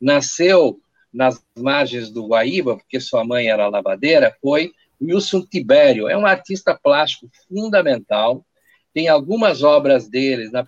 [0.00, 0.80] nasceu
[1.12, 6.08] nas margens do Guaíba, porque sua mãe era lavadeira, foi Wilson Tibério.
[6.08, 8.44] É um artista plástico fundamental.
[8.92, 10.64] Tem algumas obras deles na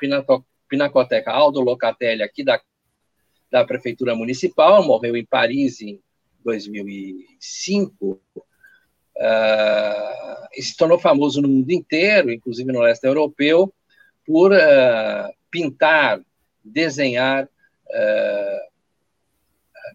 [0.69, 2.61] Pinacoteca Aldo Locatelli, aqui da,
[3.51, 4.85] da Prefeitura Municipal.
[4.85, 6.01] Morreu em Paris em
[6.45, 8.21] 2005,
[9.17, 13.73] uh, e se tornou famoso no mundo inteiro, inclusive no leste europeu,
[14.25, 16.21] por uh, pintar,
[16.65, 18.67] desenhar uh,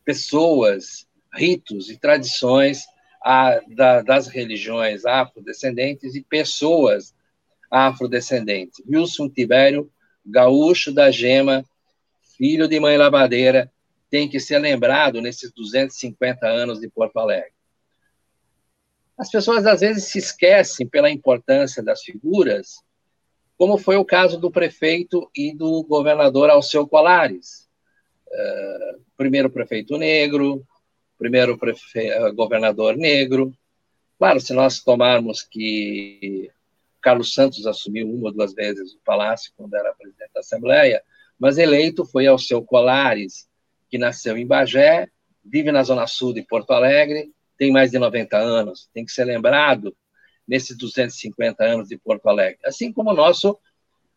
[0.06, 2.86] pessoas, ritos e tradições
[3.24, 7.14] a, da, das religiões afrodescendentes e pessoas
[7.70, 8.82] afrodescendentes.
[8.88, 9.90] Wilson Tibério,
[10.26, 11.64] gaúcho da Gema,
[12.38, 13.72] filho de mãe lavadeira,
[14.10, 17.54] tem que ser lembrado nesses 250 anos de Porto Alegre.
[19.22, 22.84] As pessoas às vezes se esquecem pela importância das figuras
[23.56, 27.70] como foi o caso do prefeito e do governador Alceu Colares.
[28.28, 30.66] Uh, primeiro prefeito negro,
[31.20, 32.00] primeiro prefe...
[32.00, 33.54] Eh, governador negro.
[34.18, 36.50] Claro, se nós tomarmos que
[37.00, 41.04] Carlos Santos assumiu uma ou duas vezes o palácio quando era presidente da Assembleia,
[41.38, 43.48] mas eleito foi Alceu Colares,
[43.92, 45.08] que nasceu em Bagé,
[45.46, 47.32] vive na Zona Sul de Porto Alegre,
[47.62, 49.96] tem mais de 90 anos, tem que ser lembrado
[50.48, 52.58] nesses 250 anos de Porto Alegre.
[52.66, 53.56] Assim como o nosso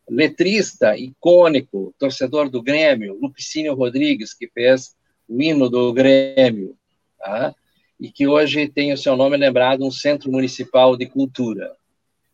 [0.09, 4.97] letrista icônico, torcedor do Grêmio, Lupicínio Rodrigues, que fez
[5.29, 6.75] o hino do Grêmio,
[7.19, 7.55] tá?
[8.01, 11.77] e que hoje tem o seu nome lembrado um Centro Municipal de Cultura.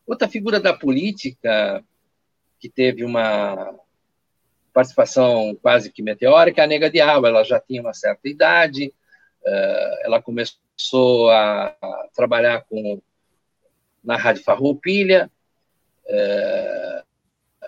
[0.07, 1.85] Outra figura da política
[2.61, 3.75] que teve uma
[4.73, 8.95] participação quase que meteórica, a Nega Diabo, ela já tinha uma certa idade,
[10.03, 11.75] ela começou a
[12.15, 13.01] trabalhar com
[14.03, 15.31] na Rádio Farroupilha,
[16.07, 17.05] é,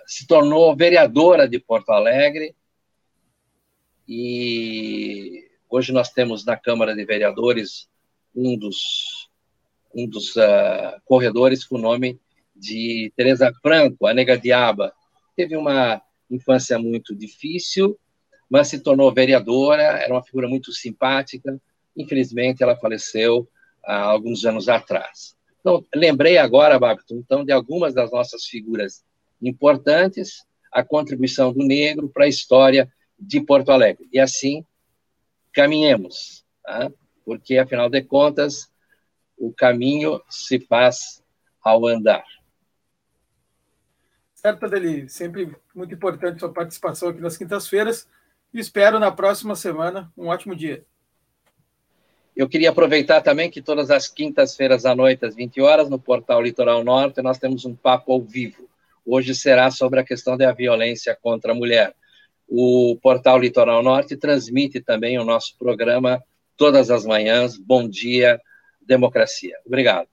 [0.06, 2.54] se tornou vereadora de Porto Alegre
[4.08, 7.88] e hoje nós temos na Câmara de Vereadores
[8.34, 9.30] um dos,
[9.94, 12.20] um dos uh, corredores com o nome
[12.54, 14.92] de Teresa Franco, a Nega Diaba.
[15.36, 17.98] Teve uma infância muito difícil,
[18.52, 21.58] mas se tornou vereadora, era uma figura muito simpática.
[21.96, 23.48] Infelizmente, ela faleceu
[23.82, 25.34] há alguns anos atrás.
[25.58, 29.02] Então, lembrei agora, Babton, então, de algumas das nossas figuras
[29.40, 34.06] importantes, a contribuição do negro para a história de Porto Alegre.
[34.12, 34.66] E assim,
[35.54, 36.92] caminhemos, tá?
[37.24, 38.70] porque, afinal de contas,
[39.34, 41.24] o caminho se faz
[41.64, 42.24] ao andar.
[44.34, 48.06] Certo, Adeli, sempre muito importante sua participação aqui nas quintas-feiras.
[48.52, 50.84] E espero na próxima semana um ótimo dia.
[52.34, 56.40] Eu queria aproveitar também que todas as quintas-feiras à noite, às 20 horas, no portal
[56.40, 58.68] Litoral Norte, nós temos um papo ao vivo.
[59.04, 61.94] Hoje será sobre a questão da violência contra a mulher.
[62.48, 66.22] O portal Litoral Norte transmite também o nosso programa
[66.56, 67.58] todas as manhãs.
[67.58, 68.40] Bom dia,
[68.80, 69.56] democracia.
[69.66, 70.08] Obrigado.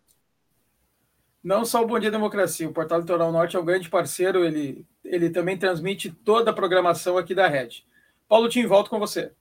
[1.41, 4.85] Não só o Bom Dia Democracia, o Portal Litoral Norte é um grande parceiro, ele,
[5.05, 7.85] ele também transmite toda a programação aqui da rede.
[8.29, 9.31] Paulo Tim, volto com você.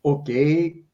[0.00, 0.86] Ok,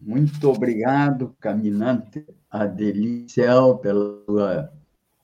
[0.00, 4.72] muito obrigado, caminante Adeliciel, pela sua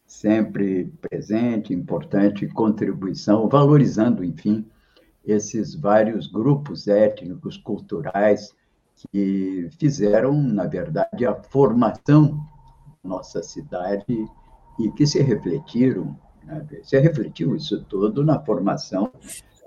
[0.05, 4.69] sempre presente, importante contribuição, valorizando, enfim,
[5.25, 8.53] esses vários grupos étnicos, culturais,
[9.13, 12.45] que fizeram, na verdade, a formação
[13.05, 14.29] da nossa cidade
[14.81, 16.67] e que se refletiram, né?
[16.83, 19.13] se refletiu isso tudo na formação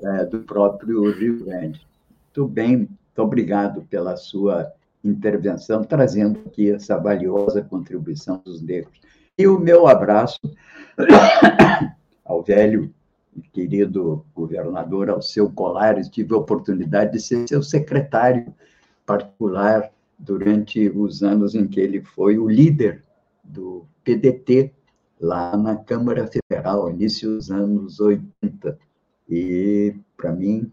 [0.04, 1.86] é, do próprio Rio Grande.
[2.26, 4.72] Muito bem, muito obrigado pela sua
[5.04, 9.00] intervenção, trazendo aqui essa valiosa contribuição dos negros.
[9.38, 10.40] E o meu abraço
[12.26, 12.94] ao velho
[13.36, 18.54] e querido governador Alceu Colares, tive a oportunidade de ser seu secretário
[19.06, 23.04] particular durante os anos em que ele foi o líder
[23.44, 24.74] do PDT
[25.20, 28.78] lá na Câmara Federal, início dos anos 80.
[29.30, 30.72] E, para mim,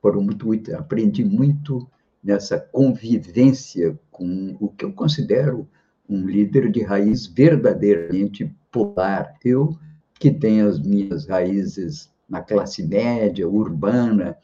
[0.00, 1.88] foram muito, muito, aprendi muito
[2.22, 5.66] nessa convivência com o que eu considero
[6.08, 9.34] um líder de raiz verdadeiramente popular.
[9.44, 9.76] Eu,
[10.18, 14.36] que tenho as minhas raízes na classe média, urbana,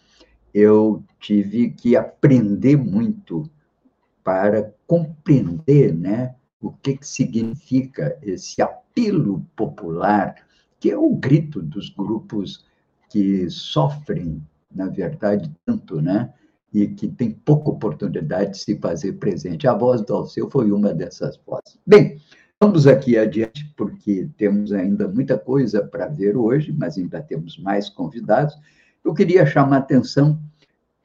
[0.52, 3.50] eu tive que aprender muito
[4.22, 10.36] para compreender né, o que, que significa esse apelo popular,
[10.80, 12.64] que é o grito dos grupos
[13.14, 14.42] que sofrem,
[14.74, 16.34] na verdade, tanto, né?
[16.72, 19.68] e que tem pouca oportunidade de se fazer presente.
[19.68, 21.78] A voz do Alceu foi uma dessas vozes.
[21.86, 22.20] Bem,
[22.60, 27.88] vamos aqui adiante, porque temos ainda muita coisa para ver hoje, mas ainda temos mais
[27.88, 28.56] convidados.
[29.04, 30.36] Eu queria chamar a atenção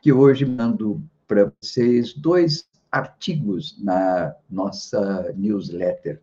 [0.02, 6.20] que hoje mando para vocês dois artigos na nossa newsletter.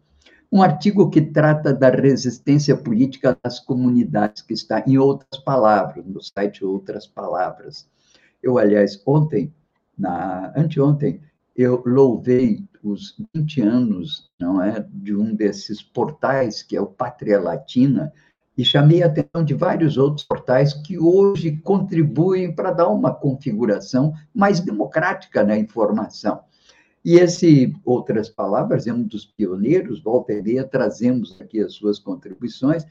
[0.51, 6.23] Um artigo que trata da resistência política das comunidades, que está em outras palavras, no
[6.23, 7.89] site Outras Palavras.
[8.43, 9.53] Eu, aliás, ontem,
[9.99, 11.21] na anteontem,
[11.57, 17.41] eu louvei os 20 anos, não é, de um desses portais que é o Pátria
[17.41, 18.13] Latina
[18.57, 24.15] e chamei a atenção de vários outros portais que hoje contribuem para dar uma configuração
[24.35, 26.41] mais democrática na informação.
[27.07, 32.01] E esse, outras palavras, é um dos pioneiros, volta e meia, trazemos aqui as suas
[32.01, 32.85] contribuições,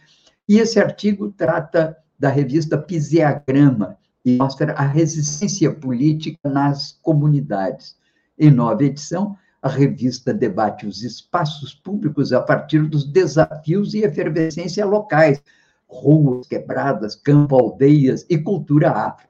[0.48, 7.98] e esse artigo trata da revista Pisiagrama, e mostra a resistência política nas comunidades.
[8.40, 14.86] Em nova edição, a revista debate os espaços públicos a partir dos desafios e efervescência
[14.86, 15.44] locais,
[15.90, 19.28] ruas quebradas, campo, aldeias e cultura afro.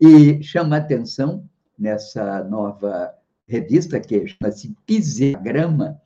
[0.00, 1.48] E chama atenção
[1.78, 3.14] nessa nova
[3.50, 6.00] revista, que chama-se Pisigrama,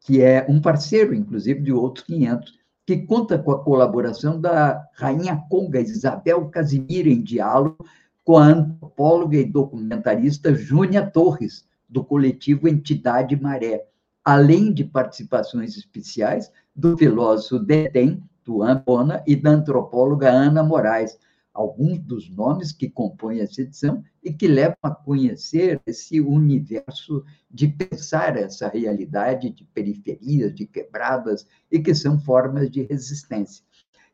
[0.00, 5.40] que é um parceiro, inclusive, de outros 500, que conta com a colaboração da rainha
[5.48, 7.86] conga Isabel Casimira em diálogo
[8.24, 13.86] com a antropóloga e documentarista Júnia Torres, do coletivo Entidade Maré,
[14.24, 21.18] além de participações especiais do filósofo Dedem, do Ampona, e da antropóloga Ana Moraes,
[21.58, 27.66] alguns dos nomes que compõem essa edição e que levam a conhecer esse universo de
[27.66, 33.64] pensar essa realidade de periferias, de quebradas, e que são formas de resistência.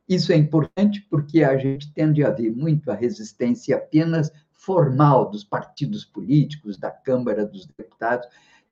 [0.08, 5.44] Isso é importante porque a gente tende a ver muito a resistência apenas formal dos
[5.44, 8.26] partidos políticos, da Câmara dos Deputados.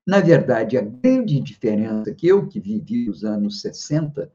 [0.07, 4.33] Na verdade, a grande diferença que eu, que vivi os anos 60,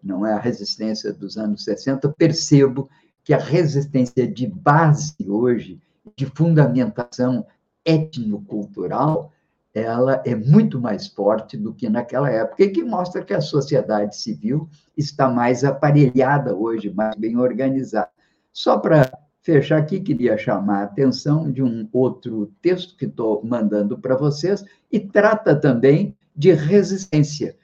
[0.00, 2.88] não é a resistência dos anos 60, percebo
[3.24, 5.80] que a resistência de base hoje,
[6.16, 7.46] de fundamentação
[7.84, 9.32] etnocultural,
[9.74, 14.16] ela é muito mais forte do que naquela época, e que mostra que a sociedade
[14.16, 18.10] civil está mais aparelhada hoje, mais bem organizada.
[18.52, 19.10] Só para
[19.40, 24.64] fechar aqui, queria chamar a atenção de um outro texto que estou mandando para vocês,
[24.90, 27.56] e trata também de resistência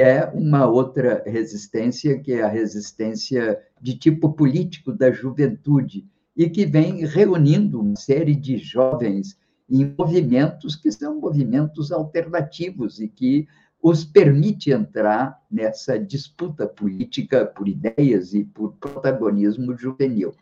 [0.00, 6.64] é uma outra resistência, que é a resistência de tipo político da juventude, e que
[6.64, 9.36] vem reunindo uma série de jovens
[9.68, 13.46] em movimentos que são movimentos alternativos e que
[13.82, 20.34] os permite entrar nessa disputa política por ideias e por protagonismo juvenil.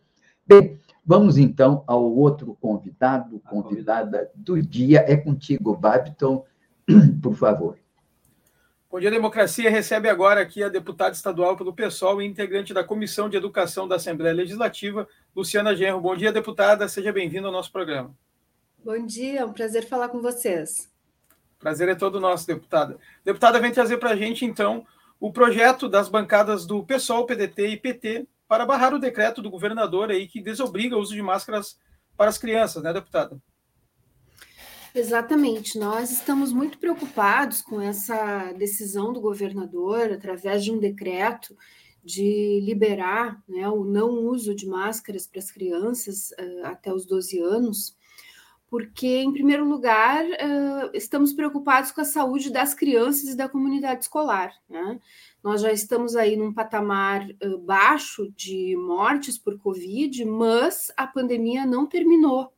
[0.46, 5.04] Bem, vamos então ao outro convidado, convidada do dia.
[5.07, 6.44] É contigo, Babiton,
[7.20, 7.76] por favor.
[8.89, 9.68] Bom dia, Democracia.
[9.68, 13.97] Recebe agora aqui a deputada estadual pelo PSOL e integrante da Comissão de Educação da
[13.97, 16.01] Assembleia Legislativa, Luciana Genro.
[16.01, 16.89] Bom dia, deputada.
[16.89, 18.14] Seja bem-vinda ao nosso programa.
[18.84, 20.89] Bom dia, é um prazer falar com vocês.
[21.59, 22.97] Prazer é todo nosso, deputada.
[23.24, 24.87] Deputada, vem trazer para a gente, então,
[25.18, 30.11] o projeto das bancadas do PSOL, PDT e PT para barrar o decreto do governador
[30.11, 31.76] aí que desobriga o uso de máscaras
[32.16, 33.37] para as crianças, né, deputada?
[34.97, 41.55] Exatamente, nós estamos muito preocupados com essa decisão do governador, através de um decreto,
[42.03, 47.38] de liberar né, o não uso de máscaras para as crianças uh, até os 12
[47.40, 47.94] anos,
[48.70, 54.05] porque, em primeiro lugar, uh, estamos preocupados com a saúde das crianças e da comunidade
[54.05, 54.51] escolar.
[54.66, 54.99] Né?
[55.44, 61.66] Nós já estamos aí num patamar uh, baixo de mortes por Covid, mas a pandemia
[61.66, 62.55] não terminou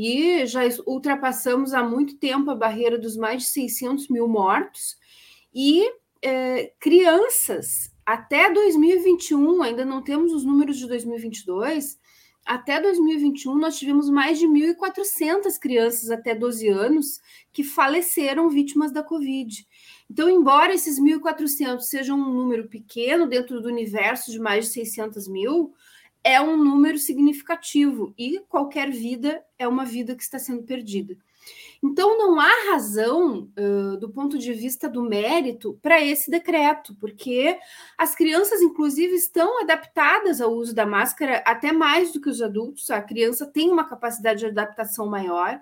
[0.00, 4.96] e já ultrapassamos há muito tempo a barreira dos mais de 600 mil mortos,
[5.52, 5.82] e
[6.22, 11.98] é, crianças até 2021, ainda não temos os números de 2022,
[12.46, 17.20] até 2021 nós tivemos mais de 1.400 crianças até 12 anos
[17.52, 19.66] que faleceram vítimas da Covid.
[20.08, 25.26] Então, embora esses 1.400 sejam um número pequeno dentro do universo de mais de 600
[25.26, 25.74] mil,
[26.22, 31.16] é um número significativo e qualquer vida é uma vida que está sendo perdida.
[31.82, 37.56] Então, não há razão, uh, do ponto de vista do mérito, para esse decreto, porque
[37.96, 42.90] as crianças, inclusive, estão adaptadas ao uso da máscara até mais do que os adultos.
[42.90, 45.60] A criança tem uma capacidade de adaptação maior.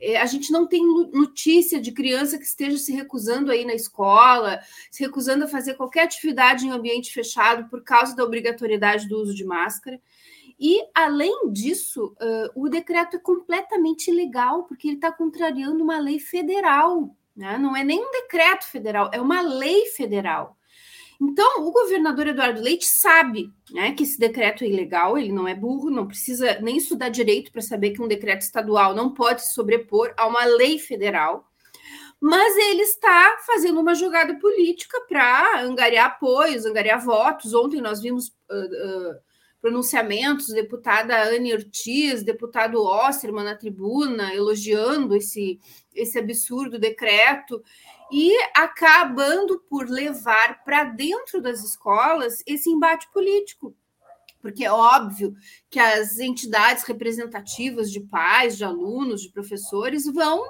[0.00, 4.60] É, a gente não tem notícia de criança que esteja se recusando aí na escola,
[4.90, 9.34] se recusando a fazer qualquer atividade em ambiente fechado por causa da obrigatoriedade do uso
[9.34, 10.00] de máscara.
[10.58, 16.18] E, além disso, uh, o decreto é completamente ilegal, porque ele está contrariando uma lei
[16.18, 17.14] federal.
[17.36, 17.58] Né?
[17.58, 20.56] Não é nem um decreto federal, é uma lei federal.
[21.20, 25.54] Então, o governador Eduardo Leite sabe né, que esse decreto é ilegal, ele não é
[25.54, 29.54] burro, não precisa nem estudar direito para saber que um decreto estadual não pode se
[29.54, 31.50] sobrepor a uma lei federal,
[32.20, 37.54] mas ele está fazendo uma jogada política para angariar apoios, angariar votos.
[37.54, 39.14] Ontem nós vimos uh, uh,
[39.60, 45.58] pronunciamentos, deputada Anne Ortiz, deputado Osterman na tribuna, elogiando esse,
[45.94, 47.62] esse absurdo decreto
[48.10, 53.74] e acabando por levar para dentro das escolas esse embate político.
[54.40, 55.34] Porque é óbvio
[55.68, 60.40] que as entidades representativas de pais, de alunos, de professores vão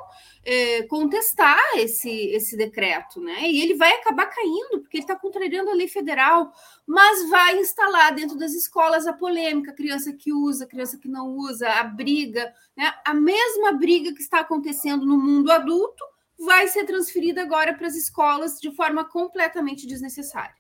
[0.45, 3.49] é, contestar esse, esse decreto, né?
[3.49, 6.53] E ele vai acabar caindo, porque ele está contrariando a lei federal,
[6.87, 11.67] mas vai instalar dentro das escolas a polêmica, criança que usa, criança que não usa,
[11.67, 12.93] a briga, né?
[13.03, 16.05] A mesma briga que está acontecendo no mundo adulto
[16.39, 20.55] vai ser transferida agora para as escolas de forma completamente desnecessária.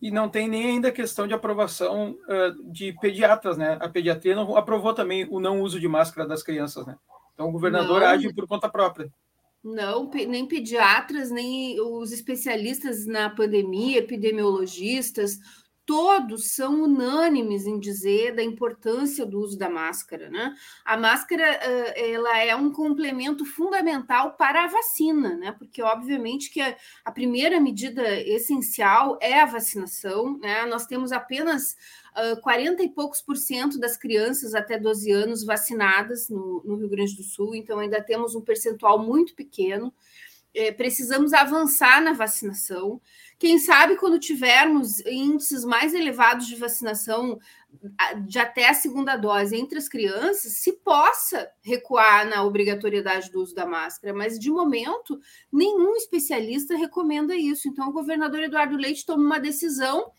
[0.00, 3.78] e não tem nem ainda questão de aprovação uh, de pediatras, né?
[3.80, 6.96] A pediatria não aprovou também o não uso de máscara das crianças, né?
[7.32, 8.06] Então o governador não.
[8.06, 9.10] age por conta própria.
[9.62, 15.38] Não, nem pediatras, nem os especialistas na pandemia, epidemiologistas,
[15.86, 20.54] todos são unânimes em dizer da importância do uso da máscara, né?
[20.84, 25.52] A máscara ela é um complemento fundamental para a vacina, né?
[25.52, 30.64] Porque obviamente que a, primeira medida essencial é a vacinação, né?
[30.66, 31.76] Nós temos apenas
[32.32, 36.88] uh, 40 e poucos por cento das crianças até 12 anos vacinadas no, no Rio
[36.88, 39.92] Grande do Sul, então ainda temos um percentual muito pequeno.
[40.54, 43.00] É, precisamos avançar na vacinação.
[43.38, 47.38] Quem sabe quando tivermos índices mais elevados de vacinação
[48.26, 53.54] de até a segunda dose entre as crianças, se possa recuar na obrigatoriedade do uso
[53.54, 55.20] da máscara, mas de momento
[55.52, 57.68] nenhum especialista recomenda isso.
[57.68, 60.12] Então, o governador Eduardo Leite toma uma decisão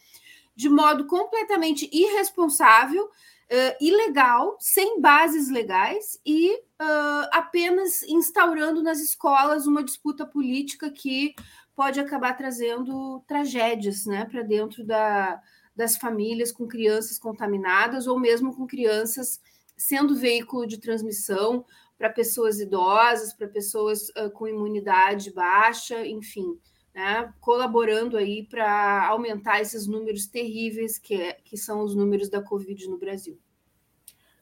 [0.56, 3.10] de modo completamente irresponsável,
[3.52, 11.34] uh, ilegal, sem bases legais e uh, apenas instaurando nas escolas uma disputa política que
[11.76, 15.42] pode acabar trazendo tragédias né, para dentro da,
[15.76, 19.42] das famílias com crianças contaminadas ou mesmo com crianças
[19.78, 21.66] sendo veículo de transmissão
[21.98, 26.58] para pessoas idosas, para pessoas uh, com imunidade baixa, enfim,
[26.96, 32.42] né, colaborando aí para aumentar esses números terríveis que, é, que são os números da
[32.42, 33.38] Covid no Brasil.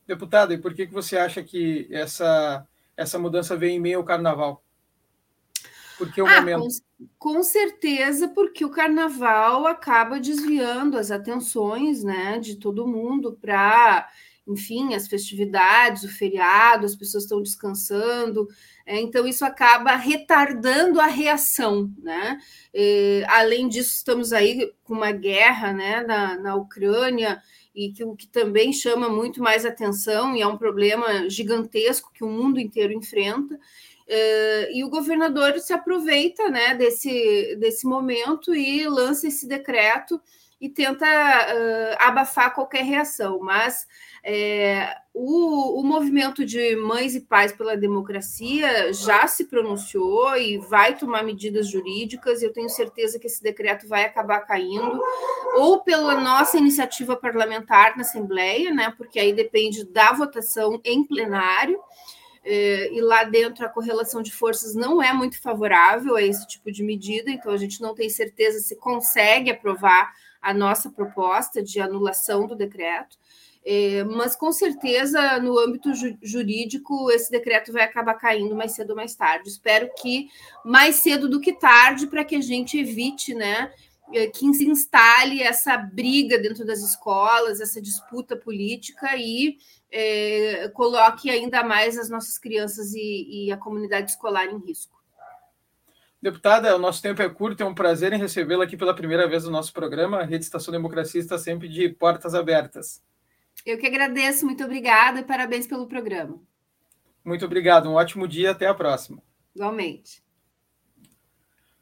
[0.05, 4.03] Deputado, e por que, que você acha que essa, essa mudança vem em meio ao
[4.03, 4.63] carnaval?
[5.97, 6.59] Porque o ah, momento.
[7.17, 14.09] Com, com, certeza, porque o carnaval acaba desviando as atenções né, de todo mundo para,
[14.47, 18.47] enfim, as festividades, o feriado, as pessoas estão descansando.
[18.85, 21.89] É, então, isso acaba retardando a reação.
[22.01, 22.39] Né?
[22.73, 27.41] E, além disso, estamos aí com uma guerra né, na, na Ucrânia
[27.73, 32.23] e que o que também chama muito mais atenção e é um problema gigantesco que
[32.23, 33.55] o mundo inteiro enfrenta.
[33.55, 40.21] Uh, e o governador se aproveita né, desse, desse momento e lança esse decreto
[40.59, 43.39] e tenta uh, abafar qualquer reação.
[43.39, 43.87] Mas
[44.25, 50.97] é, o, o movimento de mães e pais pela democracia já se pronunciou e vai
[50.97, 52.41] tomar medidas jurídicas.
[52.41, 55.01] E eu tenho certeza que esse decreto vai acabar caindo,
[55.57, 61.77] ou pela nossa iniciativa parlamentar na Assembleia, né, porque aí depende da votação em plenário.
[62.45, 66.69] É, e lá dentro a correlação de forças não é muito favorável a esse tipo
[66.73, 70.11] de medida, então a gente não tem certeza se consegue aprovar
[70.41, 73.17] a nossa proposta de anulação do decreto.
[73.65, 78.89] É, mas com certeza no âmbito ju jurídico esse decreto vai acabar caindo mais cedo
[78.89, 79.49] ou mais tarde.
[79.49, 80.27] Espero que
[80.65, 83.71] mais cedo do que tarde, para que a gente evite, né,
[84.13, 89.57] é, que se instale essa briga dentro das escolas, essa disputa política e
[89.89, 95.01] é, coloque ainda mais as nossas crianças e, e, a comunidade escolar em risco.
[96.21, 99.43] Deputada, o nosso tempo é curto, é um prazer em recebê-la aqui pela primeira vez
[99.43, 100.19] no nosso programa.
[100.19, 103.01] A Rede Estação Democracia está sempre de portas abertas.
[103.65, 106.41] Eu que agradeço, muito obrigada e parabéns pelo programa.
[107.23, 109.23] Muito obrigado, um ótimo dia, até a próxima.
[109.55, 110.21] Igualmente.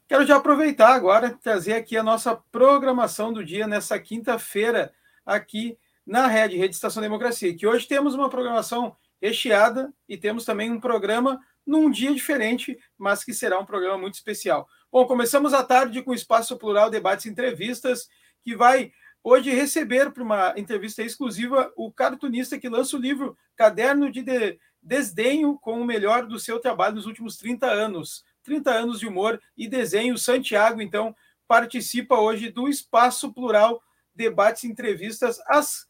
[0.06, 4.92] Quero já aproveitar agora trazer aqui a nossa programação do dia nessa quinta-feira
[5.24, 10.70] aqui na Rede, Rede Estação Democracia, que hoje temos uma programação recheada e temos também
[10.70, 14.68] um programa num dia diferente, mas que será um programa muito especial.
[14.90, 18.08] Bom, começamos a tarde com o Espaço Plural Debates e Entrevistas,
[18.42, 18.92] que vai
[19.22, 24.58] hoje receber para uma entrevista exclusiva o cartunista que lança o livro Caderno de, de
[24.82, 28.24] Desdenho com o melhor do seu trabalho nos últimos 30 anos.
[28.42, 30.18] 30 anos de humor e desenho.
[30.18, 31.14] Santiago, então,
[31.46, 33.80] participa hoje do Espaço Plural
[34.14, 35.86] Debates e Entrevistas às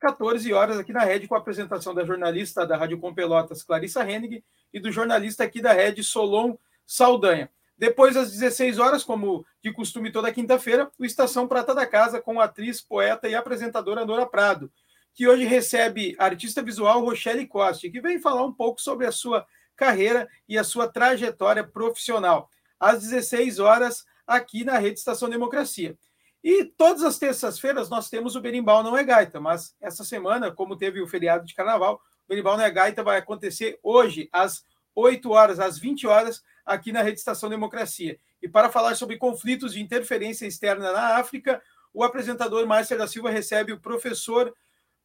[0.00, 4.08] 14 horas aqui na Rede, com a apresentação da jornalista da Rádio Com Pelotas, Clarissa
[4.08, 6.56] Hennig, e do jornalista aqui da Rede, Solon
[6.86, 7.50] Saldanha.
[7.76, 12.40] Depois, às 16 horas, como de costume toda quinta-feira, o Estação Prata da Casa com
[12.40, 14.70] a atriz, poeta e apresentadora Nora Prado,
[15.12, 19.12] que hoje recebe a artista visual Rochelle Costa, que vem falar um pouco sobre a
[19.12, 19.46] sua
[19.76, 22.48] carreira e a sua trajetória profissional.
[22.78, 25.96] Às 16 horas, aqui na Rede Estação Democracia.
[26.42, 30.76] E todas as terças-feiras nós temos o Berimbau Não é Gaita, mas essa semana, como
[30.76, 34.64] teve o feriado de carnaval, o Berimbau Não é Gaita vai acontecer hoje, às
[34.94, 38.18] 8 horas, às 20 horas, aqui na Rede Estação Democracia.
[38.40, 43.30] E para falar sobre conflitos de interferência externa na África, o apresentador Márcio da Silva
[43.30, 44.54] recebe o professor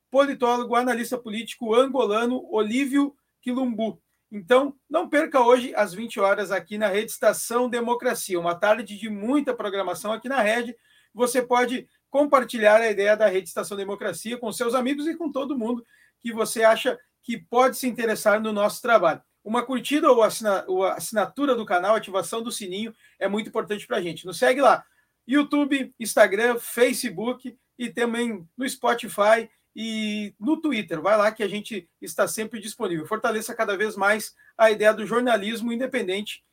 [0.10, 4.02] politólogo, analista político angolano Olívio Quilumbu.
[4.32, 9.10] Então, não perca hoje às 20 horas aqui na Rede Estação Democracia, uma tarde de
[9.10, 10.76] muita programação aqui na Rede
[11.14, 15.58] você pode compartilhar a ideia da Rede Estação Democracia com seus amigos e com todo
[15.58, 15.86] mundo
[16.20, 19.22] que você acha que pode se interessar no nosso trabalho.
[19.44, 20.66] Uma curtida ou, assina,
[20.96, 24.26] assinatura do canal, ativação do sininho é muito importante para a gente.
[24.26, 24.84] Nos segue lá,
[25.28, 31.02] YouTube, Instagram, Facebook e também no Spotify e no Twitter.
[31.02, 33.06] Vai lá que a gente está sempre disponível.
[33.06, 36.44] Fortaleça cada vez mais a ideia do jornalismo independente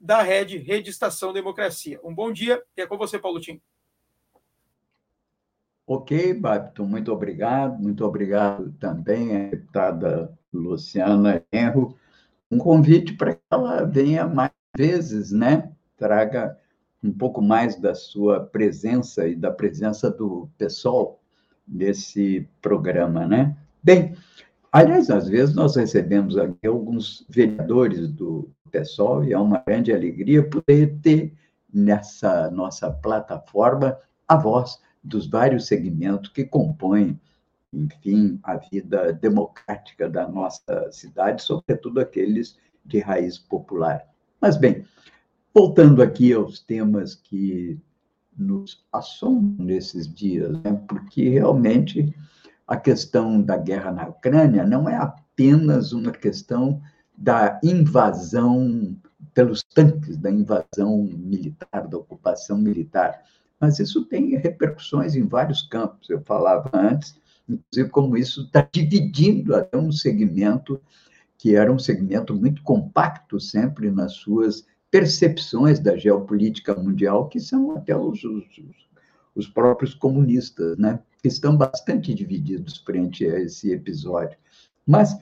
[0.00, 1.98] da Rede, Rede Estação Democracia.
[2.04, 3.60] Um bom dia e é com você, Paulo Tim.
[5.86, 7.80] Ok, Babton, muito obrigado.
[7.80, 11.98] Muito obrigado também a deputada Luciana Enro.
[12.50, 15.70] Um convite para que ela venha mais vezes, né?
[15.96, 16.58] Traga
[17.02, 21.20] um pouco mais da sua presença e da presença do pessoal
[21.66, 23.56] nesse programa, né?
[23.82, 24.16] Bem,
[24.72, 30.48] aliás, às vezes nós recebemos aqui alguns vereadores do pessoal e é uma grande alegria
[30.48, 31.34] poder ter
[31.72, 37.18] nessa nossa plataforma a voz dos vários segmentos que compõem,
[37.72, 44.06] enfim, a vida democrática da nossa cidade, sobretudo aqueles de raiz popular.
[44.40, 44.84] Mas, bem,
[45.54, 47.78] voltando aqui aos temas que
[48.36, 50.80] nos assombram nesses dias, né?
[50.88, 52.14] porque realmente
[52.66, 56.80] a questão da guerra na Ucrânia não é apenas uma questão
[57.16, 58.96] da invasão
[59.34, 63.22] pelos tanques, da invasão militar, da ocupação militar,
[63.60, 66.08] mas isso tem repercussões em vários campos.
[66.08, 67.18] Eu falava antes,
[67.48, 70.80] inclusive, como isso está dividindo até um segmento
[71.36, 77.76] que era um segmento muito compacto sempre nas suas percepções da geopolítica mundial, que são
[77.76, 78.44] até os, os,
[79.34, 80.98] os próprios comunistas, né?
[81.22, 84.36] que estão bastante divididos frente a esse episódio.
[84.86, 85.16] Mas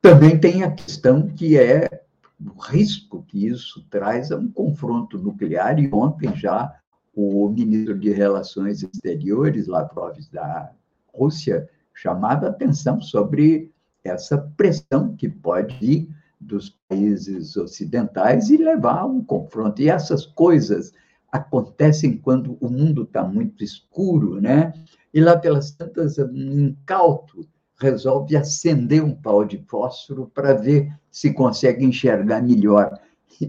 [0.00, 2.02] também tem a questão que é
[2.40, 6.74] o risco que isso traz a um confronto nuclear, e ontem já
[7.14, 10.72] o ministro de Relações Exteriores, Lavrov, da
[11.14, 13.70] Rússia, chamava atenção sobre
[14.04, 16.08] essa pressão que pode vir
[16.40, 19.80] dos países ocidentais e levar a um confronto.
[19.80, 20.92] E essas coisas
[21.30, 24.72] acontecem quando o mundo está muito escuro, né?
[25.14, 27.46] E lá pelas tantas, um incauto
[27.80, 32.98] resolve acender um pau de fósforo para ver se consegue enxergar melhor.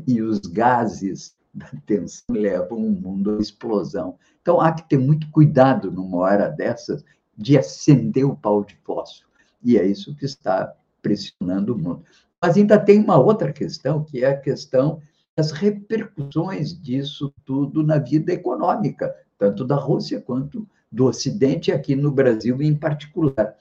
[0.07, 4.17] E os gases da tensão levam o mundo à explosão.
[4.41, 7.03] Então, há que ter muito cuidado numa hora dessas
[7.37, 9.27] de acender o pau de fósforo.
[9.63, 12.03] E é isso que está pressionando o mundo.
[12.41, 15.01] Mas ainda tem uma outra questão, que é a questão
[15.35, 22.11] das repercussões disso tudo na vida econômica, tanto da Rússia quanto do Ocidente, aqui no
[22.11, 23.55] Brasil em particular.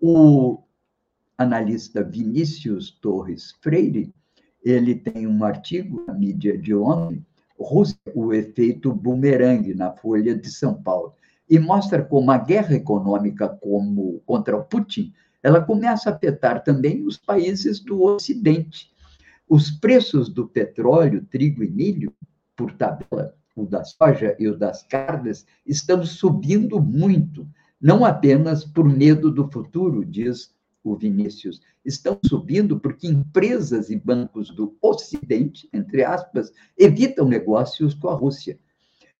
[0.00, 0.62] O
[1.36, 4.14] analista Vinícius Torres Freire,
[4.62, 7.24] ele tem um artigo na mídia de ontem,
[7.58, 11.14] Rússia, o efeito bumerangue, na Folha de São Paulo,
[11.50, 17.04] e mostra como a guerra econômica como contra o Putin ela começa a afetar também
[17.04, 18.92] os países do Ocidente.
[19.48, 22.12] Os preços do petróleo, trigo e milho,
[22.54, 27.48] por tabela, o da soja e o das carnes, estão subindo muito,
[27.80, 34.50] não apenas por medo do futuro, diz o Vinícius, estão subindo porque empresas e bancos
[34.50, 38.58] do Ocidente, entre aspas, evitam negócios com a Rússia.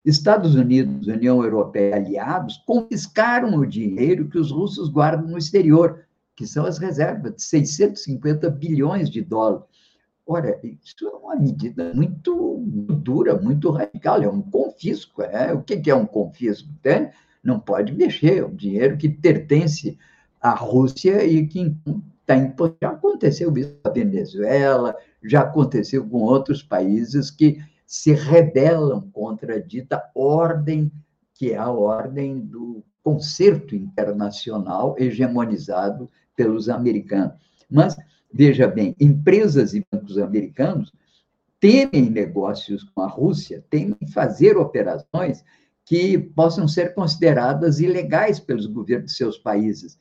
[0.05, 6.47] Estados Unidos, União Europeia, aliados, confiscaram o dinheiro que os russos guardam no exterior, que
[6.47, 9.65] são as reservas de 650 bilhões de dólares.
[10.27, 12.65] Ora, isso é uma medida muito
[13.03, 15.23] dura, muito radical, é um confisco.
[15.23, 15.53] É?
[15.53, 16.69] O que é um confisco?
[16.85, 19.99] É, não pode mexer, é um dinheiro que pertence
[20.41, 21.77] à Rússia e que
[22.21, 27.61] está em já aconteceu isso na Venezuela, já aconteceu com outros países que
[27.91, 30.93] se rebelam contra a dita ordem,
[31.35, 37.35] que é a ordem do concerto internacional hegemonizado pelos americanos.
[37.69, 37.97] Mas,
[38.33, 40.93] veja bem, empresas e bancos americanos
[41.59, 45.45] temem negócios com a Rússia, temem fazer operações
[45.85, 49.99] que possam ser consideradas ilegais pelos governos de seus países.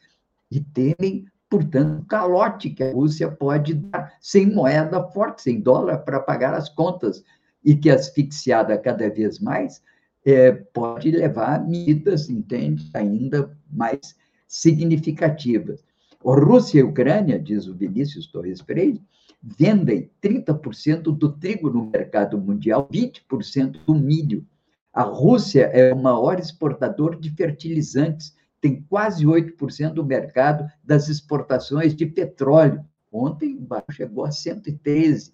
[0.52, 6.20] E temem, portanto, calote que a Rússia pode dar sem moeda forte, sem dólar, para
[6.20, 7.24] pagar as contas,
[7.64, 9.82] e que, asfixiada cada vez mais,
[10.26, 14.16] é, pode levar a medidas, entende, ainda mais
[14.48, 15.84] significativas.
[16.26, 19.02] A Rússia e a Ucrânia, diz o Vinícius Torres Freire,
[19.42, 24.46] vendem 30% do trigo no mercado mundial, 20% do milho.
[24.92, 31.96] A Rússia é o maior exportador de fertilizantes, tem quase 8% do mercado das exportações
[31.96, 32.84] de petróleo.
[33.10, 35.34] Ontem chegou a 113.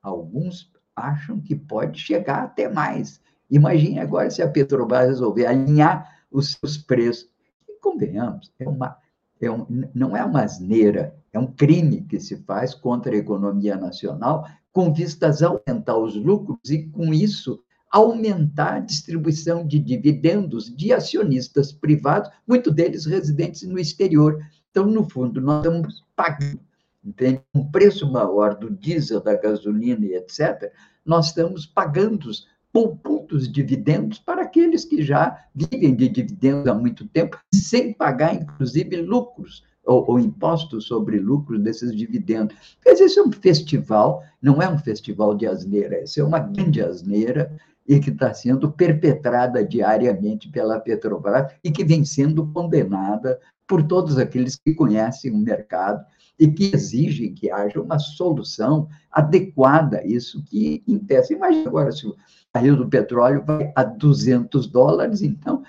[0.00, 0.70] Alguns
[1.00, 3.20] acham que pode chegar até mais.
[3.50, 7.28] Imagine agora se a Petrobras resolver alinhar os seus preços.
[7.68, 8.96] E convenhamos, é uma,
[9.40, 13.76] é um, não é uma asneira, é um crime que se faz contra a economia
[13.76, 20.74] nacional com vistas a aumentar os lucros e, com isso, aumentar a distribuição de dividendos
[20.74, 24.38] de acionistas privados, muitos deles residentes no exterior.
[24.70, 26.60] Então, no fundo, nós estamos pagando
[27.04, 27.42] entende?
[27.54, 30.72] um preço maior do diesel, da gasolina e etc.,
[31.04, 32.30] nós estamos pagando
[32.72, 38.96] poupudos dividendos para aqueles que já vivem de dividendos há muito tempo, sem pagar, inclusive,
[38.96, 42.56] lucros ou, ou impostos sobre lucros desses dividendos.
[42.84, 46.80] Dizer, isso é um festival, não é um festival de asneira, isso é uma grande
[46.80, 47.50] asneira
[47.88, 54.16] e que está sendo perpetrada diariamente pela Petrobras e que vem sendo condenada por todos
[54.16, 56.04] aqueles que conhecem o mercado
[56.40, 61.34] e que exigem que haja uma solução adequada a isso que impeça.
[61.34, 62.16] Imagina agora se o
[62.52, 65.62] barril do petróleo vai a 200 dólares, então,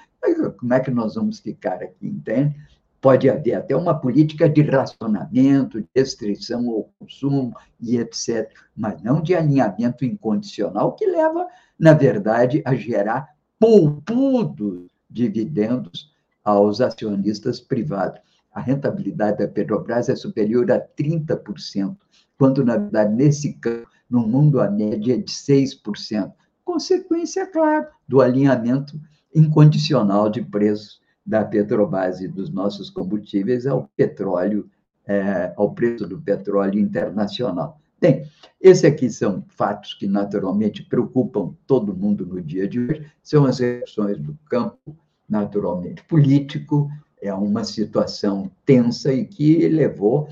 [0.57, 2.55] como é que nós vamos ficar aqui, entende?
[3.01, 9.21] Pode haver até uma política de racionamento, de restrição ao consumo e etc., mas não
[9.21, 11.47] de alinhamento incondicional, que leva,
[11.77, 13.27] na verdade, a gerar
[13.59, 16.13] poupudos dividendos
[16.45, 21.95] aos acionistas privados a rentabilidade da Petrobras é superior a 30%,
[22.37, 26.33] quando, na verdade, nesse campo, no mundo, a média é de 6%.
[26.63, 28.99] Consequência, claro, do alinhamento
[29.33, 34.69] incondicional de preços da Petrobras e dos nossos combustíveis ao petróleo,
[35.05, 37.79] é, ao preço do petróleo internacional.
[38.01, 38.25] Bem,
[38.59, 43.59] esses aqui são fatos que naturalmente preocupam todo mundo no dia de hoje, são as
[43.59, 44.97] reações do campo
[45.29, 46.89] naturalmente político,
[47.21, 50.27] é uma situação tensa e que levou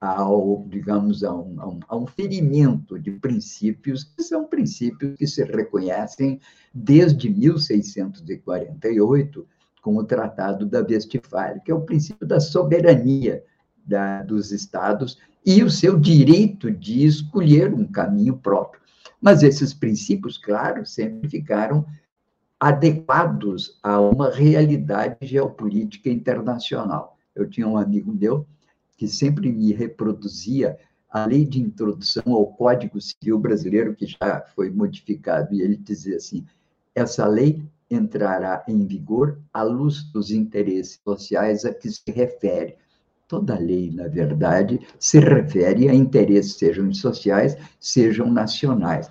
[0.00, 5.28] ao, digamos, a um, a um, a um ferimento de princípios que são princípios que
[5.28, 6.40] se reconhecem
[6.74, 9.46] desde 1648
[9.80, 13.44] com o Tratado da Westfália, que é o princípio da soberania
[13.86, 18.82] da, dos estados e o seu direito de escolher um caminho próprio.
[19.20, 21.86] Mas esses princípios, claro, sempre ficaram
[22.62, 27.18] adequados a uma realidade geopolítica internacional.
[27.34, 28.46] Eu tinha um amigo meu
[28.96, 30.78] que sempre me reproduzia
[31.10, 36.14] a lei de introdução ao Código Civil Brasileiro, que já foi modificado, e ele dizia
[36.14, 36.46] assim:
[36.94, 42.76] essa lei entrará em vigor à luz dos interesses sociais a que se refere.
[43.26, 49.08] Toda lei, na verdade, se refere a interesses, sejam sociais, sejam nacionais.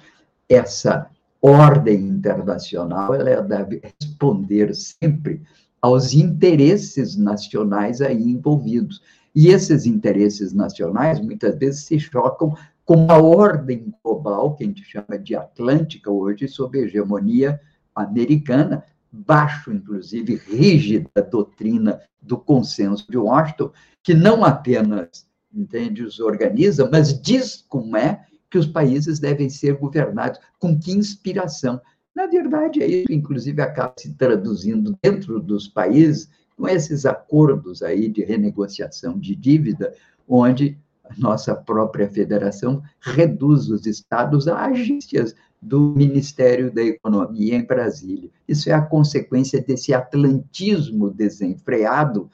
[0.48, 1.12] Essa
[1.42, 5.42] ordem internacional ela deve responder sempre
[5.82, 9.02] aos interesses nacionais aí envolvidos.
[9.34, 14.84] E esses interesses nacionais muitas vezes se chocam com a ordem global, que a gente
[14.84, 17.60] chama de atlântica hoje, sob hegemonia
[17.96, 23.72] americana, baixo, inclusive, rígida doutrina do consenso de Washington,
[24.04, 29.78] que não apenas entende, os organiza, mas diz como é que os países devem ser
[29.78, 31.82] governados, com que inspiração.
[32.14, 38.10] Na verdade, é isso, inclusive, acaba se traduzindo dentro dos países com esses acordos aí
[38.10, 39.96] de renegociação de dívida,
[40.28, 47.66] onde a nossa própria federação reduz os estados a agências do Ministério da Economia em
[47.66, 48.30] Brasília.
[48.48, 52.30] Isso é a consequência desse atlantismo desenfreado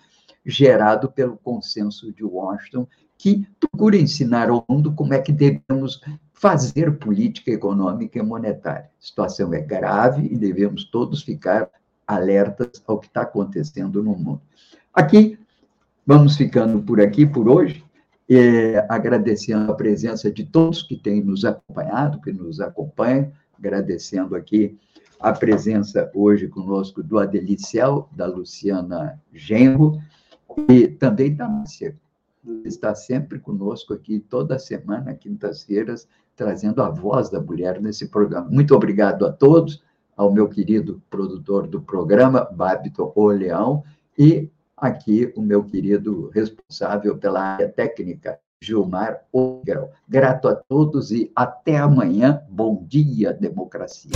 [0.46, 2.88] gerado pelo consenso de Washington
[3.18, 6.02] que procura ensinar ao mundo como é que devemos
[6.34, 8.92] fazer política econômica e monetária.
[9.02, 11.70] A situação é grave e devemos todos ficar
[12.06, 14.42] alertas ao que está acontecendo no mundo.
[14.94, 15.38] Aqui,
[16.06, 17.84] vamos ficando por aqui por hoje,
[18.30, 24.78] é, agradecendo a presença de todos que têm nos acompanhado, que nos acompanham, agradecendo aqui
[25.20, 30.00] a presença hoje conosco do Adelicel, da Luciana Genro,
[30.70, 31.96] e também da Márcia
[32.64, 38.50] está sempre conosco aqui toda semana, quintas-feiras, trazendo a voz da mulher nesse programa.
[38.50, 39.84] Muito obrigado a todos,
[40.16, 43.84] ao meu querido produtor do programa, Babito Oleão,
[44.18, 49.92] e aqui o meu querido responsável pela área técnica, Gilmar Ogrel.
[50.08, 52.42] Grato a todos e até amanhã.
[52.50, 54.12] Bom dia, democracia.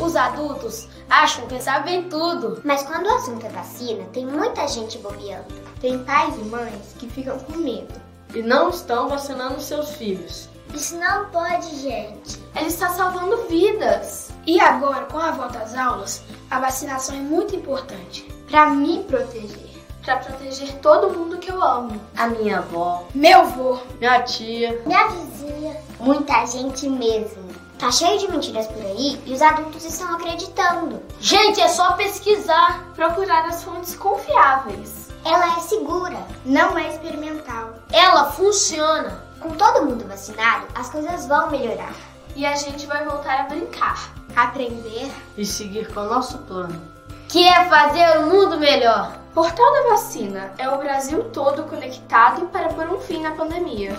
[0.00, 2.60] Os adultos acham que sabem tudo.
[2.64, 5.54] Mas quando o assunto é vacina, tem muita gente bobeando.
[5.80, 8.00] Tem pais e mães que ficam com medo
[8.34, 10.48] e não estão vacinando seus filhos.
[10.72, 12.42] Isso não pode, gente.
[12.56, 14.30] Ele está salvando vidas.
[14.46, 19.70] E agora, com a volta às aulas, a vacinação é muito importante para me proteger.
[20.02, 22.00] para proteger todo mundo que eu amo.
[22.16, 27.41] A minha avó, meu avô, minha tia, minha vizinha, muita gente mesmo.
[27.82, 31.02] Tá cheio de mentiras por aí e os adultos estão acreditando.
[31.18, 35.08] Gente, é só pesquisar, procurar as fontes confiáveis.
[35.24, 37.70] Ela é segura, não é experimental.
[37.90, 39.24] Ela funciona.
[39.40, 41.92] Com todo mundo vacinado, as coisas vão melhorar.
[42.36, 46.80] E a gente vai voltar a brincar, aprender e seguir com o nosso plano,
[47.28, 49.10] que é fazer o mundo melhor.
[49.34, 53.98] Portal da Vacina é o Brasil todo conectado para pôr um fim na pandemia.